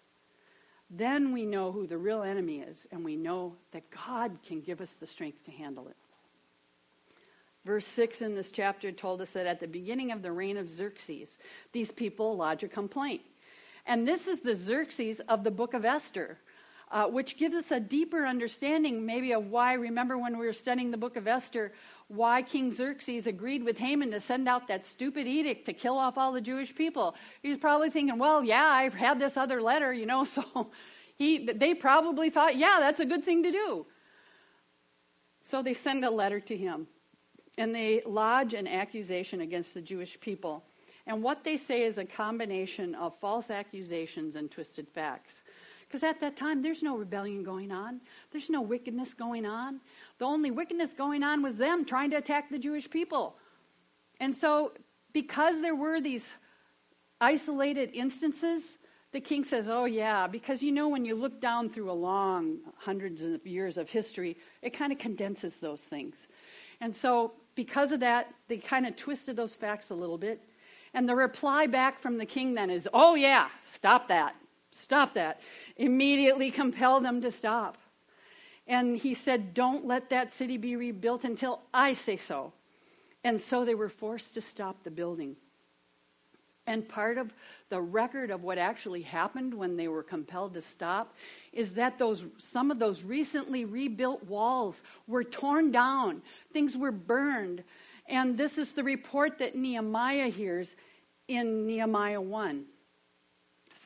then 0.90 1.34
we 1.34 1.46
know 1.46 1.72
who 1.72 1.88
the 1.88 1.98
real 1.98 2.24
enemy 2.24 2.60
is, 2.60 2.88
and 2.92 3.04
we 3.04 3.16
know 3.16 3.56
that 3.72 3.84
God 3.90 4.38
can 4.46 4.62
give 4.62 4.80
us 4.80 4.94
the 4.94 5.08
strength 5.08 5.44
to 5.46 5.52
handle 5.52 5.88
it. 5.88 5.98
Verse 7.66 7.88
6 7.88 8.22
in 8.22 8.36
this 8.36 8.52
chapter 8.52 8.92
told 8.92 9.22
us 9.22 9.32
that 9.32 9.48
at 9.48 9.60
the 9.60 9.68
beginning 9.68 10.12
of 10.12 10.22
the 10.22 10.32
reign 10.32 10.58
of 10.58 10.70
Xerxes, 10.70 11.38
these 11.72 11.92
people 11.92 12.36
lodge 12.36 12.64
a 12.64 12.68
complaint. 12.68 13.22
And 13.86 14.08
this 14.08 14.28
is 14.28 14.42
the 14.42 14.56
Xerxes 14.56 15.20
of 15.22 15.44
the 15.44 15.52
book 15.52 15.74
of 15.74 15.86
Esther 15.86 16.40
uh, 16.94 17.08
which 17.08 17.38
gives 17.38 17.56
us 17.56 17.72
a 17.72 17.80
deeper 17.80 18.26
understanding, 18.26 19.04
maybe, 19.04 19.34
of 19.34 19.48
why. 19.48 19.74
Remember 19.74 20.16
when 20.16 20.38
we 20.38 20.46
were 20.46 20.54
studying 20.54 20.92
the 20.92 20.98
book 20.98 21.18
of 21.18 21.28
Esther, 21.28 21.74
why 22.08 22.44
King 22.44 22.72
Xerxes 22.72 23.26
agreed 23.26 23.64
with 23.64 23.80
Haman 23.80 24.12
to 24.12 24.20
send 24.20 24.48
out 24.48 24.68
that 24.68 24.86
stupid 24.86 25.26
edict 25.26 25.66
to 25.66 25.74
kill 25.74 25.98
off 25.98 26.20
all 26.20 26.32
the 26.32 26.40
Jewish 26.40 26.74
people. 26.76 27.16
He's 27.42 27.58
probably 27.58 27.90
thinking, 27.90 28.20
well, 28.20 28.44
yeah, 28.44 28.66
I've 28.66 28.94
had 28.94 29.18
this 29.18 29.38
other 29.38 29.60
letter, 29.60 29.92
you 29.92 30.06
know, 30.06 30.24
so 30.24 30.70
he, 31.16 31.48
they 31.48 31.74
probably 31.74 32.30
thought, 32.30 32.58
yeah, 32.58 32.78
that's 32.80 33.00
a 33.00 33.06
good 33.08 33.24
thing 33.24 33.42
to 33.42 33.52
do. 33.52 33.88
So 35.42 35.64
they 35.64 35.74
send 35.74 36.06
a 36.06 36.12
letter 36.12 36.40
to 36.42 36.56
him 36.56 36.88
and 37.58 37.74
they 37.74 38.04
lodge 38.06 38.54
an 38.54 38.68
accusation 38.68 39.42
against 39.42 39.74
the 39.74 39.82
Jewish 39.82 40.20
people. 40.20 40.64
And 41.06 41.22
what 41.22 41.44
they 41.44 41.58
say 41.58 41.84
is 41.84 41.98
a 41.98 42.06
combination 42.06 42.96
of 42.96 43.16
false 43.16 43.50
accusations 43.50 44.36
and 44.36 44.50
twisted 44.50 44.88
facts. 44.90 45.42
Because 45.94 46.04
at 46.04 46.20
that 46.22 46.36
time, 46.38 46.62
there's 46.62 46.82
no 46.82 46.98
rebellion 46.98 47.44
going 47.44 47.72
on, 47.72 48.02
there's 48.32 48.50
no 48.50 48.62
wickedness 48.62 49.14
going 49.14 49.46
on. 49.46 49.80
The 50.18 50.26
only 50.26 50.50
wickedness 50.50 50.94
going 50.94 51.24
on 51.24 51.44
was 51.44 51.58
them 51.58 51.86
trying 51.86 52.10
to 52.12 52.18
attack 52.18 52.50
the 52.50 52.58
Jewish 52.58 52.90
people. 52.90 53.36
And 54.20 54.36
so, 54.36 54.72
because 55.12 55.62
there 55.62 55.76
were 55.76 56.02
these 56.02 56.34
isolated 57.22 57.92
instances, 57.94 58.80
the 59.12 59.22
king 59.22 59.44
says, 59.44 59.68
Oh, 59.68 59.86
yeah, 59.86 60.26
because 60.26 60.64
you 60.64 60.72
know, 60.72 60.88
when 60.88 61.06
you 61.06 61.16
look 61.16 61.40
down 61.40 61.70
through 61.70 61.92
a 61.92 61.94
long 61.94 62.58
hundreds 62.78 63.22
of 63.22 63.46
years 63.46 63.78
of 63.78 63.90
history, 63.90 64.38
it 64.62 64.72
kind 64.72 64.92
of 64.92 64.98
condenses 64.98 65.58
those 65.58 65.82
things. 65.82 66.28
And 66.82 66.96
so, 66.96 67.34
because 67.56 67.92
of 67.92 68.00
that, 68.00 68.34
they 68.48 68.58
kind 68.58 68.88
of 68.88 68.96
twisted 68.96 69.36
those 69.36 69.56
facts 69.56 69.92
a 69.92 69.96
little 69.96 70.18
bit. 70.18 70.42
And 70.94 71.10
the 71.10 71.16
reply 71.16 71.68
back 71.68 72.00
from 72.00 72.18
the 72.18 72.26
king 72.26 72.54
then 72.54 72.70
is, 72.70 72.88
Oh, 72.94 73.16
yeah, 73.16 73.50
stop 73.64 74.08
that. 74.10 74.36
Stop 74.72 75.14
that 75.14 75.40
immediately 75.78 76.52
compel 76.52 77.00
them 77.00 77.22
to 77.22 77.32
stop. 77.32 77.78
And 78.68 78.96
he 78.98 79.14
said, 79.14 79.54
Don't 79.54 79.86
let 79.86 80.10
that 80.10 80.32
city 80.32 80.58
be 80.58 80.76
rebuilt 80.76 81.26
until 81.26 81.62
I 81.74 81.94
say 81.94 82.18
so. 82.18 82.54
And 83.24 83.40
so 83.40 83.66
they 83.66 83.76
were 83.76 83.90
forced 83.90 84.34
to 84.36 84.42
stop 84.42 84.84
the 84.84 84.92
building. 84.92 85.36
And 86.66 86.88
part 86.88 87.18
of 87.18 87.34
the 87.68 87.82
record 87.82 88.32
of 88.32 88.44
what 88.44 88.58
actually 88.58 89.02
happened 89.02 89.54
when 89.54 89.76
they 89.76 89.90
were 89.90 90.04
compelled 90.04 90.54
to 90.54 90.62
stop 90.62 91.14
is 91.52 91.74
that 91.74 91.98
those, 91.98 92.26
some 92.38 92.72
of 92.72 92.80
those 92.80 93.04
recently 93.04 93.66
rebuilt 93.66 94.24
walls 94.24 94.82
were 95.06 95.26
torn 95.26 95.72
down, 95.72 96.22
things 96.54 96.78
were 96.78 96.92
burned. 96.92 97.64
And 98.08 98.38
this 98.38 98.58
is 98.58 98.74
the 98.74 98.84
report 98.84 99.40
that 99.40 99.56
Nehemiah 99.56 100.30
hears 100.30 100.76
in 101.28 101.66
Nehemiah 101.66 102.22
1 102.22 102.66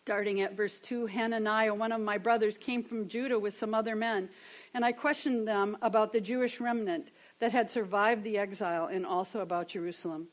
starting 0.07 0.39
at 0.39 0.55
verse 0.55 0.79
2 0.79 1.07
Hananiah, 1.07 1.73
one 1.73 1.91
of 1.91 1.99
my 1.99 2.17
brothers, 2.17 2.57
came 2.57 2.81
from 2.81 3.09
Judah 3.09 3.37
with 3.37 3.53
some 3.53 3.73
other 3.73 3.93
men, 3.93 4.29
and 4.73 4.85
I 4.85 4.93
questioned 4.93 5.45
them 5.45 5.77
about 5.81 6.13
the 6.13 6.21
Jewish 6.21 6.61
remnant 6.61 7.09
that 7.39 7.51
had 7.51 7.69
survived 7.69 8.23
the 8.23 8.37
exile 8.37 8.85
and 8.85 9.05
also 9.05 9.41
about 9.41 9.67
Jerusalem. 9.67 10.29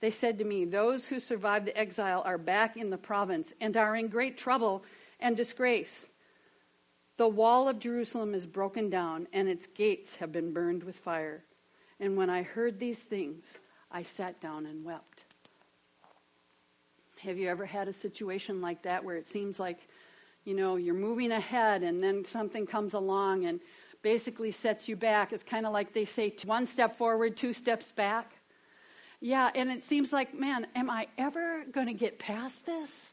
They 0.00 0.08
said 0.08 0.38
to 0.38 0.44
me, 0.44 0.64
Those 0.64 1.08
who 1.08 1.20
survived 1.20 1.66
the 1.66 1.76
exile 1.76 2.22
are 2.24 2.38
back 2.38 2.78
in 2.78 2.88
the 2.88 2.96
province 2.96 3.52
and 3.60 3.76
are 3.76 3.96
in 3.96 4.08
great 4.08 4.38
trouble 4.38 4.82
and 5.20 5.36
disgrace. 5.36 6.08
The 7.18 7.28
wall 7.28 7.68
of 7.68 7.78
Jerusalem 7.78 8.34
is 8.34 8.46
broken 8.46 8.88
down, 8.88 9.28
and 9.34 9.46
its 9.46 9.66
gates 9.66 10.16
have 10.16 10.32
been 10.32 10.54
burned 10.54 10.84
with 10.84 10.96
fire. 10.96 11.44
And 12.02 12.16
when 12.16 12.28
I 12.28 12.42
heard 12.42 12.80
these 12.80 12.98
things, 12.98 13.56
I 13.88 14.02
sat 14.02 14.40
down 14.40 14.66
and 14.66 14.84
wept. 14.84 15.22
Have 17.20 17.38
you 17.38 17.48
ever 17.48 17.64
had 17.64 17.86
a 17.86 17.92
situation 17.92 18.60
like 18.60 18.82
that 18.82 19.04
where 19.04 19.14
it 19.14 19.28
seems 19.28 19.60
like, 19.60 19.78
you 20.44 20.52
know, 20.52 20.74
you're 20.74 20.96
moving 20.96 21.30
ahead 21.30 21.84
and 21.84 22.02
then 22.02 22.24
something 22.24 22.66
comes 22.66 22.94
along 22.94 23.44
and 23.44 23.60
basically 24.02 24.50
sets 24.50 24.88
you 24.88 24.96
back? 24.96 25.32
It's 25.32 25.44
kind 25.44 25.64
of 25.64 25.72
like 25.72 25.94
they 25.94 26.04
say 26.04 26.34
one 26.44 26.66
step 26.66 26.96
forward, 26.96 27.36
two 27.36 27.52
steps 27.52 27.92
back. 27.92 28.32
Yeah, 29.20 29.52
and 29.54 29.70
it 29.70 29.84
seems 29.84 30.12
like, 30.12 30.34
man, 30.34 30.66
am 30.74 30.90
I 30.90 31.06
ever 31.16 31.64
going 31.70 31.86
to 31.86 31.94
get 31.94 32.18
past 32.18 32.66
this? 32.66 33.12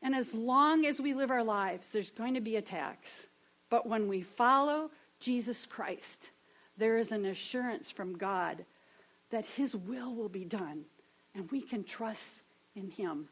And 0.00 0.14
as 0.14 0.32
long 0.32 0.86
as 0.86 0.98
we 0.98 1.12
live 1.12 1.30
our 1.30 1.44
lives, 1.44 1.90
there's 1.90 2.10
going 2.10 2.32
to 2.32 2.40
be 2.40 2.56
attacks. 2.56 3.26
But 3.68 3.86
when 3.86 4.08
we 4.08 4.22
follow 4.22 4.90
Jesus 5.20 5.66
Christ, 5.66 6.30
there 6.76 6.98
is 6.98 7.12
an 7.12 7.24
assurance 7.24 7.90
from 7.90 8.16
God 8.16 8.64
that 9.30 9.46
His 9.46 9.74
will 9.74 10.14
will 10.14 10.28
be 10.28 10.44
done, 10.44 10.84
and 11.34 11.50
we 11.50 11.60
can 11.60 11.84
trust 11.84 12.42
in 12.74 12.90
Him. 12.90 13.28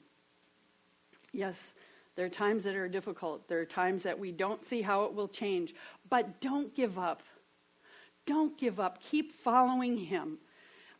Yes, 1.32 1.72
there 2.14 2.26
are 2.26 2.30
times 2.30 2.64
that 2.64 2.74
are 2.74 2.88
difficult. 2.88 3.48
There 3.48 3.60
are 3.60 3.64
times 3.64 4.02
that 4.02 4.18
we 4.18 4.32
don't 4.32 4.64
see 4.64 4.82
how 4.82 5.04
it 5.04 5.14
will 5.14 5.28
change. 5.28 5.74
But 6.10 6.40
don't 6.40 6.74
give 6.74 6.98
up. 6.98 7.22
Don't 8.26 8.58
give 8.58 8.78
up. 8.78 9.00
Keep 9.00 9.32
following 9.32 9.96
Him. 9.96 10.38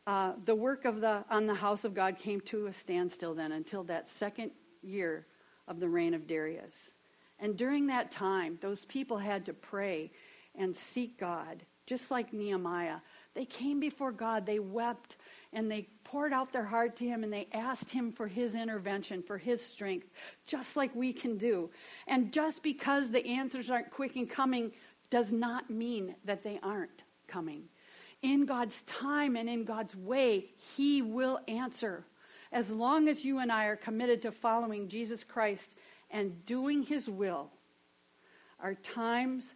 Uh, 0.06 0.32
the 0.44 0.54
work 0.54 0.84
of 0.84 1.00
the, 1.00 1.24
on 1.30 1.46
the 1.46 1.54
house 1.54 1.84
of 1.84 1.94
God 1.94 2.18
came 2.18 2.40
to 2.42 2.66
a 2.66 2.72
standstill 2.72 3.34
then 3.34 3.52
until 3.52 3.84
that 3.84 4.08
second 4.08 4.50
year 4.82 5.26
of 5.68 5.78
the 5.78 5.88
reign 5.88 6.14
of 6.14 6.26
Darius. 6.26 6.94
And 7.38 7.56
during 7.56 7.86
that 7.88 8.10
time, 8.10 8.58
those 8.60 8.84
people 8.84 9.18
had 9.18 9.46
to 9.46 9.52
pray 9.52 10.10
and 10.54 10.74
seek 10.74 11.18
God, 11.18 11.62
just 11.86 12.10
like 12.10 12.32
Nehemiah. 12.32 12.98
They 13.34 13.44
came 13.44 13.80
before 13.80 14.12
God, 14.12 14.44
they 14.44 14.58
wept, 14.58 15.16
and 15.52 15.70
they 15.70 15.88
poured 16.04 16.32
out 16.32 16.52
their 16.52 16.64
heart 16.64 16.96
to 16.96 17.04
Him, 17.04 17.24
and 17.24 17.32
they 17.32 17.48
asked 17.52 17.90
Him 17.90 18.12
for 18.12 18.26
His 18.26 18.54
intervention, 18.54 19.22
for 19.22 19.38
His 19.38 19.64
strength, 19.64 20.08
just 20.46 20.76
like 20.76 20.94
we 20.94 21.12
can 21.12 21.38
do. 21.38 21.70
And 22.06 22.32
just 22.32 22.62
because 22.62 23.10
the 23.10 23.26
answers 23.26 23.70
aren't 23.70 23.90
quick 23.90 24.16
in 24.16 24.26
coming 24.26 24.72
does 25.10 25.32
not 25.32 25.70
mean 25.70 26.14
that 26.24 26.42
they 26.42 26.58
aren't 26.62 27.04
coming. 27.26 27.64
In 28.22 28.46
God's 28.46 28.82
time 28.84 29.36
and 29.36 29.48
in 29.48 29.64
God's 29.64 29.96
way, 29.96 30.46
He 30.76 31.02
will 31.02 31.40
answer. 31.48 32.04
As 32.52 32.70
long 32.70 33.08
as 33.08 33.24
you 33.24 33.38
and 33.38 33.50
I 33.50 33.64
are 33.64 33.76
committed 33.76 34.22
to 34.22 34.32
following 34.32 34.88
Jesus 34.88 35.24
Christ 35.24 35.74
and 36.10 36.44
doing 36.44 36.82
His 36.82 37.08
will, 37.08 37.50
our 38.60 38.74
times 38.74 39.54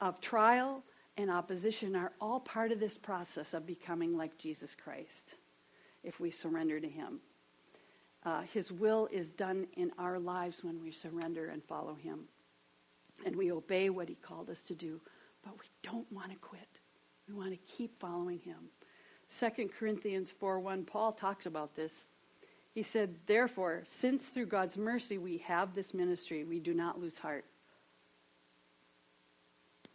of 0.00 0.20
trial 0.20 0.82
and 1.16 1.30
opposition 1.30 1.94
are 1.94 2.12
all 2.20 2.40
part 2.40 2.72
of 2.72 2.80
this 2.80 2.96
process 2.96 3.54
of 3.54 3.66
becoming 3.66 4.16
like 4.16 4.38
Jesus 4.38 4.74
Christ 4.74 5.34
if 6.02 6.20
we 6.20 6.30
surrender 6.30 6.80
to 6.80 6.88
Him. 6.88 7.20
Uh, 8.24 8.42
his 8.42 8.70
will 8.70 9.08
is 9.10 9.30
done 9.30 9.66
in 9.76 9.90
our 9.98 10.18
lives 10.18 10.62
when 10.62 10.80
we 10.80 10.92
surrender 10.92 11.48
and 11.48 11.62
follow 11.64 11.94
Him. 11.94 12.20
And 13.26 13.36
we 13.36 13.52
obey 13.52 13.90
what 13.90 14.08
He 14.08 14.14
called 14.14 14.48
us 14.48 14.60
to 14.62 14.74
do, 14.74 15.00
but 15.44 15.54
we 15.58 15.66
don't 15.82 16.10
want 16.12 16.30
to 16.30 16.36
quit. 16.38 16.68
We 17.28 17.34
want 17.34 17.50
to 17.50 17.72
keep 17.72 17.98
following 17.98 18.38
Him. 18.38 18.70
2 19.38 19.68
Corinthians 19.78 20.32
4 20.32 20.60
1, 20.60 20.84
Paul 20.84 21.12
talks 21.12 21.46
about 21.46 21.74
this. 21.74 22.08
He 22.74 22.82
said, 22.82 23.16
Therefore, 23.26 23.82
since 23.86 24.26
through 24.26 24.46
God's 24.46 24.76
mercy 24.76 25.18
we 25.18 25.38
have 25.38 25.74
this 25.74 25.92
ministry, 25.92 26.44
we 26.44 26.58
do 26.58 26.74
not 26.74 27.00
lose 27.00 27.18
heart. 27.18 27.44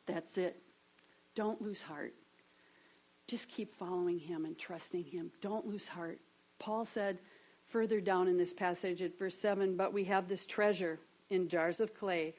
That's 0.05 0.37
it. 0.37 0.61
Don't 1.37 1.61
lose 1.61 1.83
heart. 1.83 2.15
Just 3.27 3.47
keep 3.47 3.75
following 3.75 4.17
him 4.17 4.43
and 4.43 4.57
trusting 4.57 5.03
him. 5.03 5.29
Don't 5.39 5.67
lose 5.67 5.87
heart. 5.87 6.19
Paul 6.57 6.83
said 6.83 7.19
further 7.67 8.01
down 8.01 8.27
in 8.27 8.39
this 8.39 8.53
passage 8.53 9.03
at 9.03 9.19
verse 9.19 9.37
7 9.37 9.77
But 9.77 9.93
we 9.93 10.05
have 10.05 10.27
this 10.27 10.47
treasure 10.47 10.97
in 11.29 11.47
jars 11.47 11.79
of 11.79 11.93
clay 11.93 12.33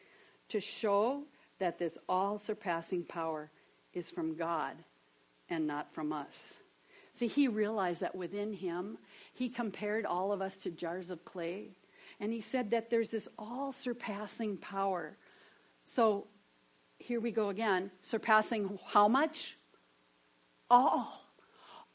to 0.49 0.59
show 0.59 1.23
that 1.61 1.79
this 1.79 1.97
all 2.09 2.39
surpassing 2.39 3.05
power 3.05 3.53
is 3.95 4.11
from 4.11 4.35
God 4.35 4.75
and 5.49 5.65
not 5.65 5.95
from 5.95 6.13
us. 6.13 6.59
See, 7.13 7.29
he 7.29 7.47
realized 7.47 8.01
that 8.01 8.17
within 8.17 8.53
him, 8.53 8.99
he 9.33 9.49
compared 9.49 10.07
all 10.07 10.33
of 10.33 10.43
us 10.43 10.57
to 10.57 10.73
jars 10.73 11.11
of 11.11 11.25
clay. 11.25 11.69
And 12.19 12.33
he 12.33 12.41
said 12.41 12.73
that 12.73 12.91
there's 12.91 13.13
this 13.13 13.29
all 13.39 13.71
surpassing 13.71 14.57
power. 14.57 15.17
So 15.85 16.27
here 17.09 17.21
we 17.21 17.31
go 17.31 17.49
again, 17.49 17.91
surpassing 18.03 18.79
how 18.85 19.09
much? 19.09 19.57
All. 20.69 21.25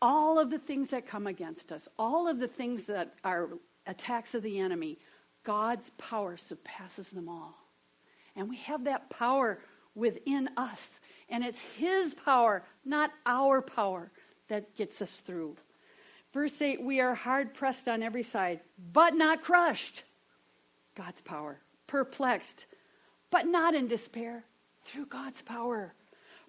All 0.02 0.39
of 0.39 0.49
the 0.49 0.58
things 0.58 0.89
that 0.89 1.06
come 1.06 1.28
against 1.28 1.71
us, 1.71 1.88
all 1.99 2.28
of 2.28 2.39
the 2.39 2.47
things 2.47 2.88
that 2.88 3.13
are 3.23 3.49
attacks 3.86 4.34
of 4.34 4.41
the 4.41 4.60
enemy, 4.60 4.97
God's 5.43 5.91
power 5.99 6.36
surpasses 6.36 7.12
them 7.12 7.30
all. 7.30 7.56
And 8.36 8.49
we 8.49 8.58
have 8.58 8.86
that 8.86 9.12
power 9.12 9.60
within 9.93 10.49
us. 10.58 10.99
And 11.30 11.43
it's 11.43 11.60
His 11.60 12.15
power, 12.15 12.65
not 12.84 13.12
our 13.28 13.62
power, 13.62 14.10
that 14.47 14.76
gets 14.76 14.99
us 14.99 15.17
through. 15.17 15.58
Verse 16.34 16.60
8 16.60 16.82
We 16.82 16.99
are 16.99 17.13
hard 17.13 17.54
pressed 17.54 17.88
on 17.88 18.02
every 18.02 18.23
side, 18.23 18.62
but 18.91 19.13
not 19.13 19.43
crushed. 19.43 20.04
God's 20.95 21.21
power. 21.21 21.60
Perplexed, 21.86 22.65
but 23.30 23.45
not 23.45 23.76
in 23.76 23.88
despair 23.88 24.45
through 24.84 25.06
God's 25.08 25.41
power. 25.41 25.93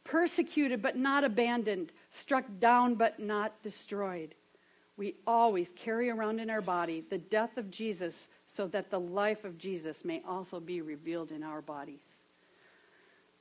Persecuted 0.04 0.82
but 0.82 0.96
not 0.96 1.24
abandoned, 1.24 1.92
struck 2.10 2.44
down 2.58 2.94
but 2.94 3.18
not 3.18 3.62
destroyed. 3.62 4.34
We 4.96 5.16
always 5.26 5.72
carry 5.74 6.10
around 6.10 6.38
in 6.38 6.50
our 6.50 6.60
body 6.60 7.04
the 7.08 7.18
death 7.18 7.56
of 7.56 7.70
Jesus 7.70 8.28
so 8.46 8.68
that 8.68 8.90
the 8.90 9.00
life 9.00 9.44
of 9.44 9.58
Jesus 9.58 10.04
may 10.04 10.22
also 10.26 10.60
be 10.60 10.80
revealed 10.80 11.32
in 11.32 11.42
our 11.42 11.62
bodies. 11.62 12.22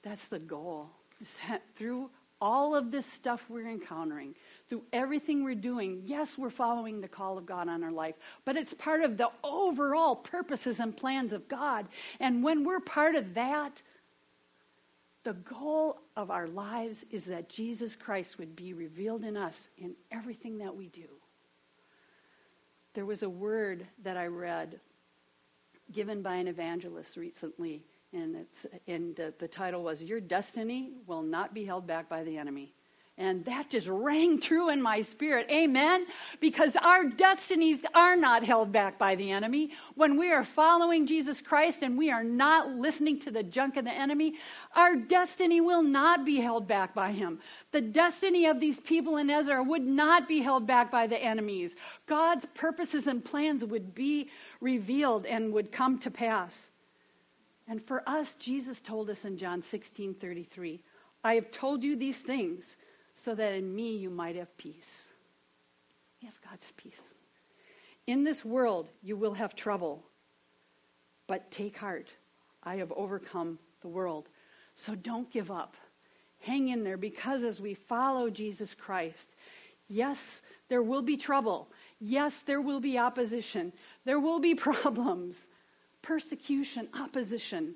That's 0.01 0.27
the 0.27 0.39
goal. 0.39 0.89
Is 1.21 1.33
that 1.47 1.61
through 1.75 2.09
all 2.41 2.75
of 2.75 2.91
this 2.91 3.05
stuff 3.05 3.45
we're 3.49 3.69
encountering, 3.69 4.35
through 4.67 4.83
everything 4.91 5.43
we're 5.43 5.55
doing, 5.55 6.01
yes, 6.03 6.37
we're 6.37 6.49
following 6.49 6.99
the 6.99 7.07
call 7.07 7.37
of 7.37 7.45
God 7.45 7.69
on 7.69 7.83
our 7.83 7.91
life, 7.91 8.15
but 8.43 8.57
it's 8.57 8.73
part 8.73 9.01
of 9.01 9.15
the 9.17 9.29
overall 9.43 10.15
purposes 10.15 10.79
and 10.79 10.97
plans 10.97 11.31
of 11.31 11.47
God. 11.47 11.87
And 12.19 12.43
when 12.43 12.65
we're 12.65 12.81
part 12.81 13.15
of 13.15 13.33
that, 13.35 13.81
the 15.23 15.33
goal 15.33 16.01
of 16.15 16.29
our 16.29 16.47
lives 16.47 17.05
is 17.09 17.25
that 17.25 17.49
Jesus 17.49 17.95
Christ 17.95 18.37
would 18.37 18.55
be 18.55 18.73
revealed 18.73 19.23
in 19.23 19.37
us 19.37 19.69
in 19.77 19.95
everything 20.11 20.57
that 20.57 20.75
we 20.75 20.87
do. 20.87 21.07
There 22.93 23.05
was 23.05 23.23
a 23.23 23.29
word 23.29 23.87
that 24.03 24.17
I 24.17 24.27
read 24.27 24.79
given 25.91 26.21
by 26.21 26.35
an 26.35 26.47
evangelist 26.47 27.17
recently, 27.17 27.85
and, 28.11 28.45
and 28.87 29.19
uh, 29.19 29.31
the 29.39 29.47
title 29.47 29.83
was 29.83 30.03
Your 30.03 30.19
Destiny 30.19 30.91
Will 31.07 31.23
Not 31.23 31.53
Be 31.53 31.65
Held 31.65 31.87
Back 31.87 32.09
by 32.09 32.23
the 32.23 32.37
Enemy. 32.37 32.73
And 33.15 33.45
that 33.45 33.69
just 33.69 33.87
rang 33.87 34.39
true 34.39 34.69
in 34.69 34.81
my 34.81 35.01
spirit. 35.01 35.47
Amen. 35.51 36.07
Because 36.39 36.75
our 36.75 37.05
destinies 37.05 37.83
are 37.93 38.15
not 38.15 38.43
held 38.43 38.71
back 38.71 38.97
by 38.97 39.13
the 39.13 39.29
enemy. 39.29 39.69
When 39.93 40.17
we 40.17 40.31
are 40.31 40.43
following 40.43 41.05
Jesus 41.05 41.39
Christ 41.39 41.83
and 41.83 41.95
we 41.95 42.09
are 42.09 42.23
not 42.23 42.71
listening 42.71 43.19
to 43.19 43.29
the 43.29 43.43
junk 43.43 43.77
of 43.77 43.85
the 43.85 43.93
enemy, 43.93 44.33
our 44.75 44.95
destiny 44.95 45.61
will 45.61 45.83
not 45.83 46.25
be 46.25 46.37
held 46.37 46.67
back 46.67 46.95
by 46.95 47.11
him. 47.11 47.37
The 47.71 47.81
destiny 47.81 48.47
of 48.47 48.59
these 48.59 48.79
people 48.79 49.17
in 49.17 49.29
Ezra 49.29 49.61
would 49.61 49.85
not 49.85 50.27
be 50.27 50.41
held 50.41 50.65
back 50.65 50.89
by 50.89 51.05
the 51.05 51.21
enemies. 51.23 51.75
God's 52.07 52.47
purposes 52.55 53.05
and 53.05 53.23
plans 53.23 53.63
would 53.63 53.93
be 53.93 54.31
revealed 54.59 55.27
and 55.27 55.53
would 55.53 55.71
come 55.71 55.99
to 55.99 56.09
pass. 56.09 56.71
And 57.67 57.79
for 57.79 58.07
us, 58.09 58.33
Jesus 58.33 58.81
told 58.81 59.11
us 59.11 59.23
in 59.23 59.37
John 59.37 59.61
16 59.61 60.15
33, 60.15 60.81
I 61.23 61.35
have 61.35 61.51
told 61.51 61.83
you 61.83 61.95
these 61.95 62.17
things 62.17 62.75
so 63.23 63.33
that 63.33 63.53
in 63.53 63.73
me 63.73 63.95
you 63.95 64.09
might 64.09 64.35
have 64.35 64.55
peace. 64.57 65.07
You 66.19 66.27
have 66.27 66.41
God's 66.49 66.73
peace. 66.75 67.13
In 68.05 68.25
this 68.25 68.43
world 68.43 68.89
you 69.01 69.15
will 69.15 69.33
have 69.33 69.55
trouble, 69.55 70.03
but 71.27 71.49
take 71.49 71.77
heart. 71.77 72.09
I 72.63 72.75
have 72.75 72.91
overcome 72.91 73.59
the 73.81 73.87
world. 73.87 74.27
So 74.75 74.93
don't 74.93 75.31
give 75.31 75.51
up. 75.51 75.77
Hang 76.39 76.67
in 76.67 76.83
there 76.83 76.97
because 76.97 77.43
as 77.43 77.61
we 77.61 77.73
follow 77.73 78.29
Jesus 78.29 78.75
Christ, 78.75 79.35
yes, 79.87 80.41
there 80.67 80.83
will 80.83 81.01
be 81.01 81.15
trouble. 81.15 81.69
Yes, 82.01 82.41
there 82.41 82.59
will 82.59 82.81
be 82.81 82.97
opposition. 82.97 83.71
There 84.03 84.19
will 84.19 84.39
be 84.39 84.53
problems, 84.71 85.47
persecution, 86.01 86.89
opposition. 86.99 87.75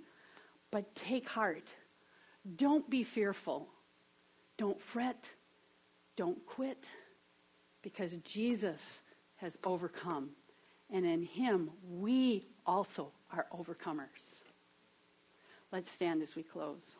But 0.71 0.93
take 0.93 1.29
heart. 1.29 1.67
Don't 2.57 2.89
be 2.89 3.05
fearful. 3.05 3.69
Don't 4.57 4.81
fret. 4.81 5.23
Don't 6.17 6.45
quit 6.45 6.89
because 7.81 8.13
Jesus 8.25 9.01
has 9.37 9.57
overcome. 9.63 10.31
And 10.89 11.05
in 11.05 11.21
him, 11.21 11.69
we 11.89 12.45
also 12.65 13.11
are 13.31 13.45
overcomers. 13.53 14.41
Let's 15.71 15.91
stand 15.91 16.21
as 16.21 16.35
we 16.35 16.43
close. 16.43 16.95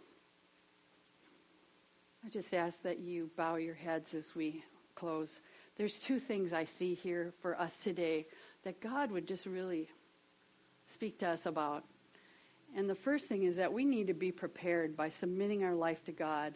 I 2.26 2.30
just 2.30 2.54
ask 2.54 2.82
that 2.84 3.00
you 3.00 3.30
bow 3.36 3.56
your 3.56 3.76
heads 3.76 4.14
as 4.14 4.36
we 4.36 4.64
close. 4.96 5.42
There's 5.78 6.00
two 6.00 6.20
things 6.20 6.54
I 6.54 6.66
see 6.66 6.94
here 6.94 7.34
for 7.42 7.60
us 7.60 7.78
today 7.78 8.28
that 8.64 8.82
God 8.82 9.12
would 9.12 9.28
just 9.28 9.46
really 9.46 9.90
speak 10.88 11.20
to 11.20 11.30
us 11.30 11.46
about. 11.46 11.86
And 12.76 12.90
the 12.90 12.96
first 12.96 13.28
thing 13.28 13.44
is 13.44 13.58
that 13.58 13.72
we 13.72 13.86
need 13.86 14.08
to 14.08 14.14
be 14.14 14.32
prepared 14.32 14.98
by 14.98 15.10
submitting 15.10 15.64
our 15.64 15.76
life 15.76 16.04
to 16.06 16.12
God 16.12 16.54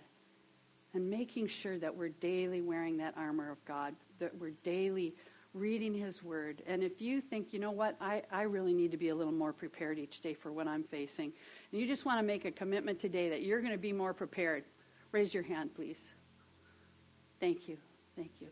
and 0.94 1.10
making 1.10 1.48
sure 1.48 1.78
that 1.78 1.96
we're 1.96 2.10
daily 2.10 2.62
wearing 2.62 2.98
that 2.98 3.14
armor 3.18 3.52
of 3.52 3.64
God, 3.66 3.96
that 4.20 4.36
we're 4.38 4.52
daily 4.64 5.14
reading 5.54 5.94
His 5.94 6.24
Word. 6.24 6.62
And 6.66 6.84
if 6.84 7.02
you 7.02 7.22
think, 7.22 7.54
you 7.54 7.60
know 7.60 7.72
what, 7.72 7.96
I, 8.00 8.24
I 8.32 8.44
really 8.44 8.74
need 8.74 8.92
to 8.92 8.98
be 8.98 9.10
a 9.10 9.16
little 9.16 9.34
more 9.34 9.54
prepared 9.54 10.00
each 10.00 10.22
day 10.22 10.34
for 10.34 10.52
what 10.52 10.68
I'm 10.68 10.84
facing, 10.84 11.34
and 11.72 11.82
you 11.82 11.88
just 11.88 12.06
want 12.06 12.20
to 12.20 12.24
make 12.24 12.46
a 12.46 12.52
commitment 12.52 13.00
today 13.00 13.30
that 13.30 13.42
you're 13.42 13.62
going 13.62 13.74
to 13.74 13.78
be 13.78 13.94
more 13.94 14.14
prepared, 14.14 14.64
raise 15.12 15.34
your 15.34 15.44
hand, 15.44 15.74
please. 15.76 16.10
Thank 17.40 17.68
you. 17.68 17.78
Thank 18.16 18.32
you. 18.40 18.48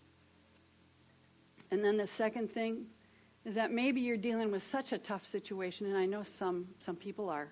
And 1.72 1.84
then 1.84 1.98
the 1.98 2.08
second 2.08 2.52
thing 2.52 2.86
is 3.46 3.56
that 3.56 3.72
maybe 3.72 4.02
you're 4.02 4.18
dealing 4.18 4.52
with 4.52 4.64
such 4.64 4.92
a 4.92 4.98
tough 4.98 5.26
situation, 5.26 5.88
and 5.88 5.98
I 5.98 6.06
know 6.06 6.24
some, 6.24 6.68
some 6.80 6.96
people 6.96 7.30
are, 7.30 7.52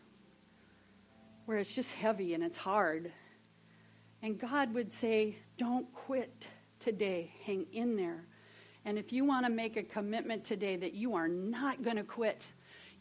where 1.46 1.58
it's 1.58 1.74
just 1.74 1.94
heavy 1.94 2.34
and 2.34 2.44
it's 2.44 2.58
hard. 2.58 3.12
And 4.22 4.40
God 4.40 4.74
would 4.74 4.92
say, 4.92 5.38
Don't 5.58 5.92
quit 5.94 6.48
today. 6.80 7.32
Hang 7.46 7.66
in 7.74 7.96
there. 7.96 8.26
And 8.86 8.98
if 8.98 9.12
you 9.12 9.26
want 9.26 9.46
to 9.46 9.52
make 9.52 9.76
a 9.76 9.84
commitment 9.84 10.44
today 10.44 10.78
that 10.78 10.94
you 10.94 11.16
are 11.16 11.28
not 11.28 11.84
going 11.84 11.98
to 11.98 12.04
quit, 12.04 12.46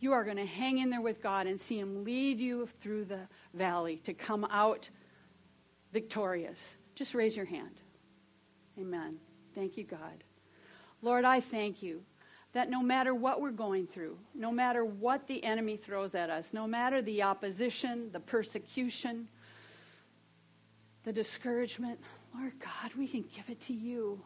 you 0.01 0.13
are 0.13 0.25
going 0.25 0.37
to 0.37 0.47
hang 0.47 0.79
in 0.79 0.91
there 0.91 1.01
with 1.01 1.23
God 1.23 1.47
and 1.47 1.61
see 1.61 1.79
Him 1.79 2.05
lead 2.05 2.39
you 2.39 2.69
through 2.81 3.05
the 3.05 3.21
valley 3.55 3.97
to 4.05 4.13
come 4.13 4.45
out 4.51 4.91
victorious. 5.93 6.77
Just 6.95 7.15
raise 7.15 7.37
your 7.37 7.47
hand. 7.47 7.81
Amen. 8.79 9.17
Thank 9.55 9.77
you, 9.77 9.85
God. 9.85 10.25
Lord, 11.03 11.25
I 11.25 11.41
thank 11.41 11.83
you 11.83 12.03
that 12.53 12.71
no 12.71 12.83
matter 12.83 13.15
what 13.15 13.41
we're 13.41 13.51
going 13.51 13.87
through, 13.87 14.19
no 14.35 14.51
matter 14.51 14.85
what 14.85 15.27
the 15.27 15.43
enemy 15.45 15.77
throws 15.77 16.15
at 16.15 16.31
us, 16.31 16.53
no 16.53 16.67
matter 16.67 17.01
the 17.01 17.23
opposition, 17.23 18.11
the 18.13 18.21
persecution, 18.21 19.29
the 21.07 21.13
discouragement, 21.13 22.01
Lord 22.35 22.53
God, 22.59 22.93
we 22.99 23.07
can 23.07 23.25
give 23.35 23.49
it 23.49 23.61
to 23.63 23.73
you. 23.73 24.21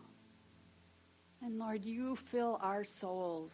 And 1.43 1.59
Lord, 1.59 1.85
you 1.85 2.17
fill 2.17 2.59
our 2.63 2.85
souls 2.85 3.53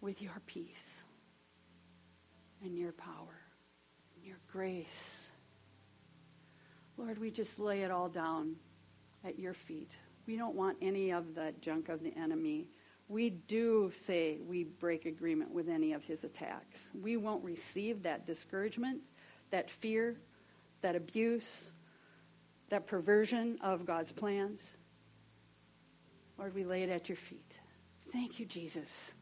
with 0.00 0.22
your 0.22 0.40
peace 0.46 1.02
and 2.62 2.78
your 2.78 2.92
power 2.92 3.40
and 4.14 4.24
your 4.24 4.38
grace. 4.52 5.26
Lord, 6.96 7.18
we 7.18 7.32
just 7.32 7.58
lay 7.58 7.82
it 7.82 7.90
all 7.90 8.08
down 8.08 8.54
at 9.24 9.40
your 9.40 9.54
feet. 9.54 9.90
We 10.28 10.36
don't 10.36 10.54
want 10.54 10.76
any 10.80 11.10
of 11.10 11.34
that 11.34 11.60
junk 11.60 11.88
of 11.88 12.04
the 12.04 12.16
enemy. 12.16 12.68
We 13.08 13.30
do 13.30 13.90
say 13.92 14.38
we 14.46 14.62
break 14.62 15.06
agreement 15.06 15.50
with 15.50 15.68
any 15.68 15.92
of 15.92 16.04
his 16.04 16.22
attacks. 16.22 16.92
We 16.94 17.16
won't 17.16 17.42
receive 17.42 18.04
that 18.04 18.28
discouragement, 18.28 19.00
that 19.50 19.68
fear, 19.68 20.16
that 20.82 20.94
abuse, 20.94 21.72
that 22.70 22.86
perversion 22.86 23.58
of 23.60 23.84
God's 23.84 24.12
plans. 24.12 24.72
Lord, 26.38 26.54
we 26.54 26.64
lay 26.64 26.82
it 26.82 26.90
at 26.90 27.08
your 27.08 27.16
feet. 27.16 27.52
Thank 28.12 28.40
you, 28.40 28.46
Jesus 28.46 29.14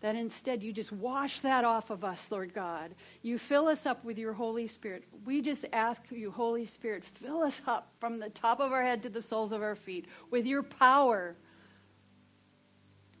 that 0.00 0.14
instead 0.14 0.62
you 0.62 0.72
just 0.72 0.92
wash 0.92 1.40
that 1.40 1.64
off 1.64 1.90
of 1.90 2.04
us, 2.04 2.30
Lord 2.30 2.54
God. 2.54 2.94
You 3.22 3.38
fill 3.38 3.66
us 3.66 3.84
up 3.84 4.04
with 4.04 4.16
your 4.16 4.32
Holy 4.32 4.68
Spirit. 4.68 5.04
We 5.24 5.42
just 5.42 5.66
ask 5.72 6.02
you, 6.10 6.30
Holy 6.30 6.66
Spirit, 6.66 7.04
fill 7.04 7.42
us 7.42 7.60
up 7.66 7.90
from 7.98 8.18
the 8.18 8.30
top 8.30 8.60
of 8.60 8.72
our 8.72 8.82
head 8.82 9.02
to 9.02 9.08
the 9.08 9.22
soles 9.22 9.50
of 9.50 9.62
our 9.62 9.74
feet 9.74 10.06
with 10.30 10.46
your 10.46 10.62
power, 10.62 11.34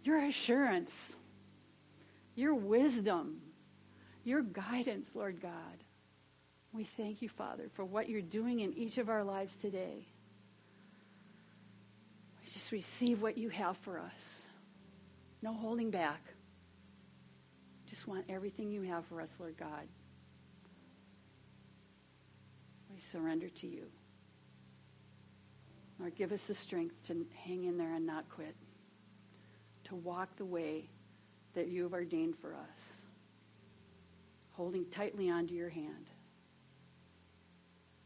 your 0.04 0.18
assurance, 0.18 1.16
your 2.36 2.54
wisdom, 2.54 3.40
your 4.22 4.42
guidance, 4.42 5.16
Lord 5.16 5.40
God. 5.40 5.84
We 6.72 6.84
thank 6.84 7.22
you, 7.22 7.28
Father, 7.28 7.68
for 7.74 7.84
what 7.84 8.08
you're 8.08 8.20
doing 8.20 8.60
in 8.60 8.72
each 8.74 8.98
of 8.98 9.08
our 9.08 9.24
lives 9.24 9.56
today. 9.56 10.06
We 12.40 12.52
just 12.52 12.72
receive 12.72 13.22
what 13.22 13.38
you 13.38 13.48
have 13.48 13.76
for 13.78 13.98
us. 13.98 14.42
No 15.42 15.52
holding 15.52 15.90
back 15.90 16.20
just 17.88 18.06
want 18.06 18.24
everything 18.28 18.70
you 18.70 18.82
have 18.82 19.04
for 19.06 19.20
us, 19.20 19.30
Lord 19.38 19.56
God. 19.56 19.88
We 22.92 23.00
surrender 23.00 23.48
to 23.48 23.66
you. 23.66 23.86
Lord, 25.98 26.14
give 26.14 26.30
us 26.30 26.44
the 26.44 26.54
strength 26.54 26.94
to 27.06 27.26
hang 27.44 27.64
in 27.64 27.78
there 27.78 27.94
and 27.94 28.06
not 28.06 28.28
quit, 28.28 28.54
to 29.84 29.96
walk 29.96 30.28
the 30.36 30.44
way 30.44 30.88
that 31.54 31.68
you 31.68 31.82
have 31.82 31.92
ordained 31.92 32.36
for 32.38 32.54
us, 32.54 32.92
holding 34.52 34.84
tightly 34.90 35.30
onto 35.30 35.54
your 35.54 35.70
hand. 35.70 36.10